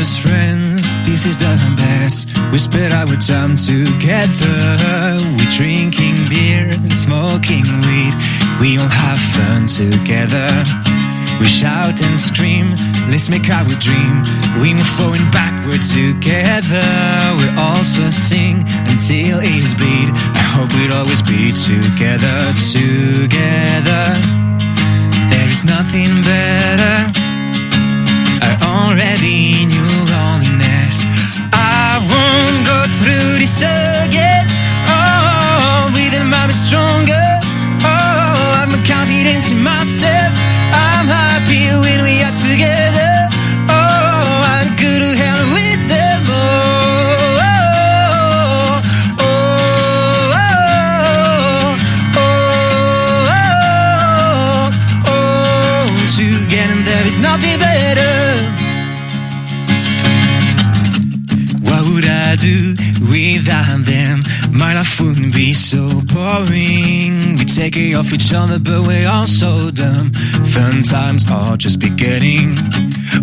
[0.00, 2.26] Just friends, this is the best.
[2.50, 5.20] We spend our time together.
[5.36, 8.14] We drinking beer and smoking weed.
[8.62, 10.48] We all have fun together.
[11.38, 12.70] We shout and scream,
[13.10, 14.24] let's make our dream.
[14.62, 16.88] We move forward and backward together.
[17.36, 20.08] We also sing until it's bleed.
[20.32, 22.38] I hope we'll always be together,
[22.72, 24.16] together.
[25.28, 27.29] There is nothing better.
[28.42, 31.04] I already knew loneliness.
[31.52, 34.46] I won't go through this again.
[34.88, 37.26] Oh, with my I'm stronger.
[37.84, 40.32] Oh, I'm confidence in myself.
[40.72, 43.09] I'm happy when we are together.
[64.60, 67.38] My life wouldn't be so boring.
[67.38, 70.12] We take it off each other, but we're all so dumb.
[70.52, 72.58] Fun times are just beginning.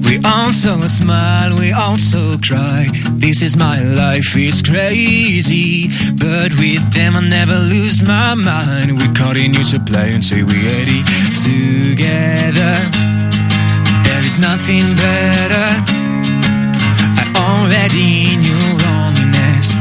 [0.07, 2.88] We also smile, we also cry.
[3.11, 5.89] This is my life, it's crazy.
[6.15, 8.97] But with them, I never lose my mind.
[8.97, 11.03] We continue to play until we're 80
[11.45, 12.73] together.
[14.05, 15.69] There is nothing better.
[17.21, 19.77] I already knew loneliness.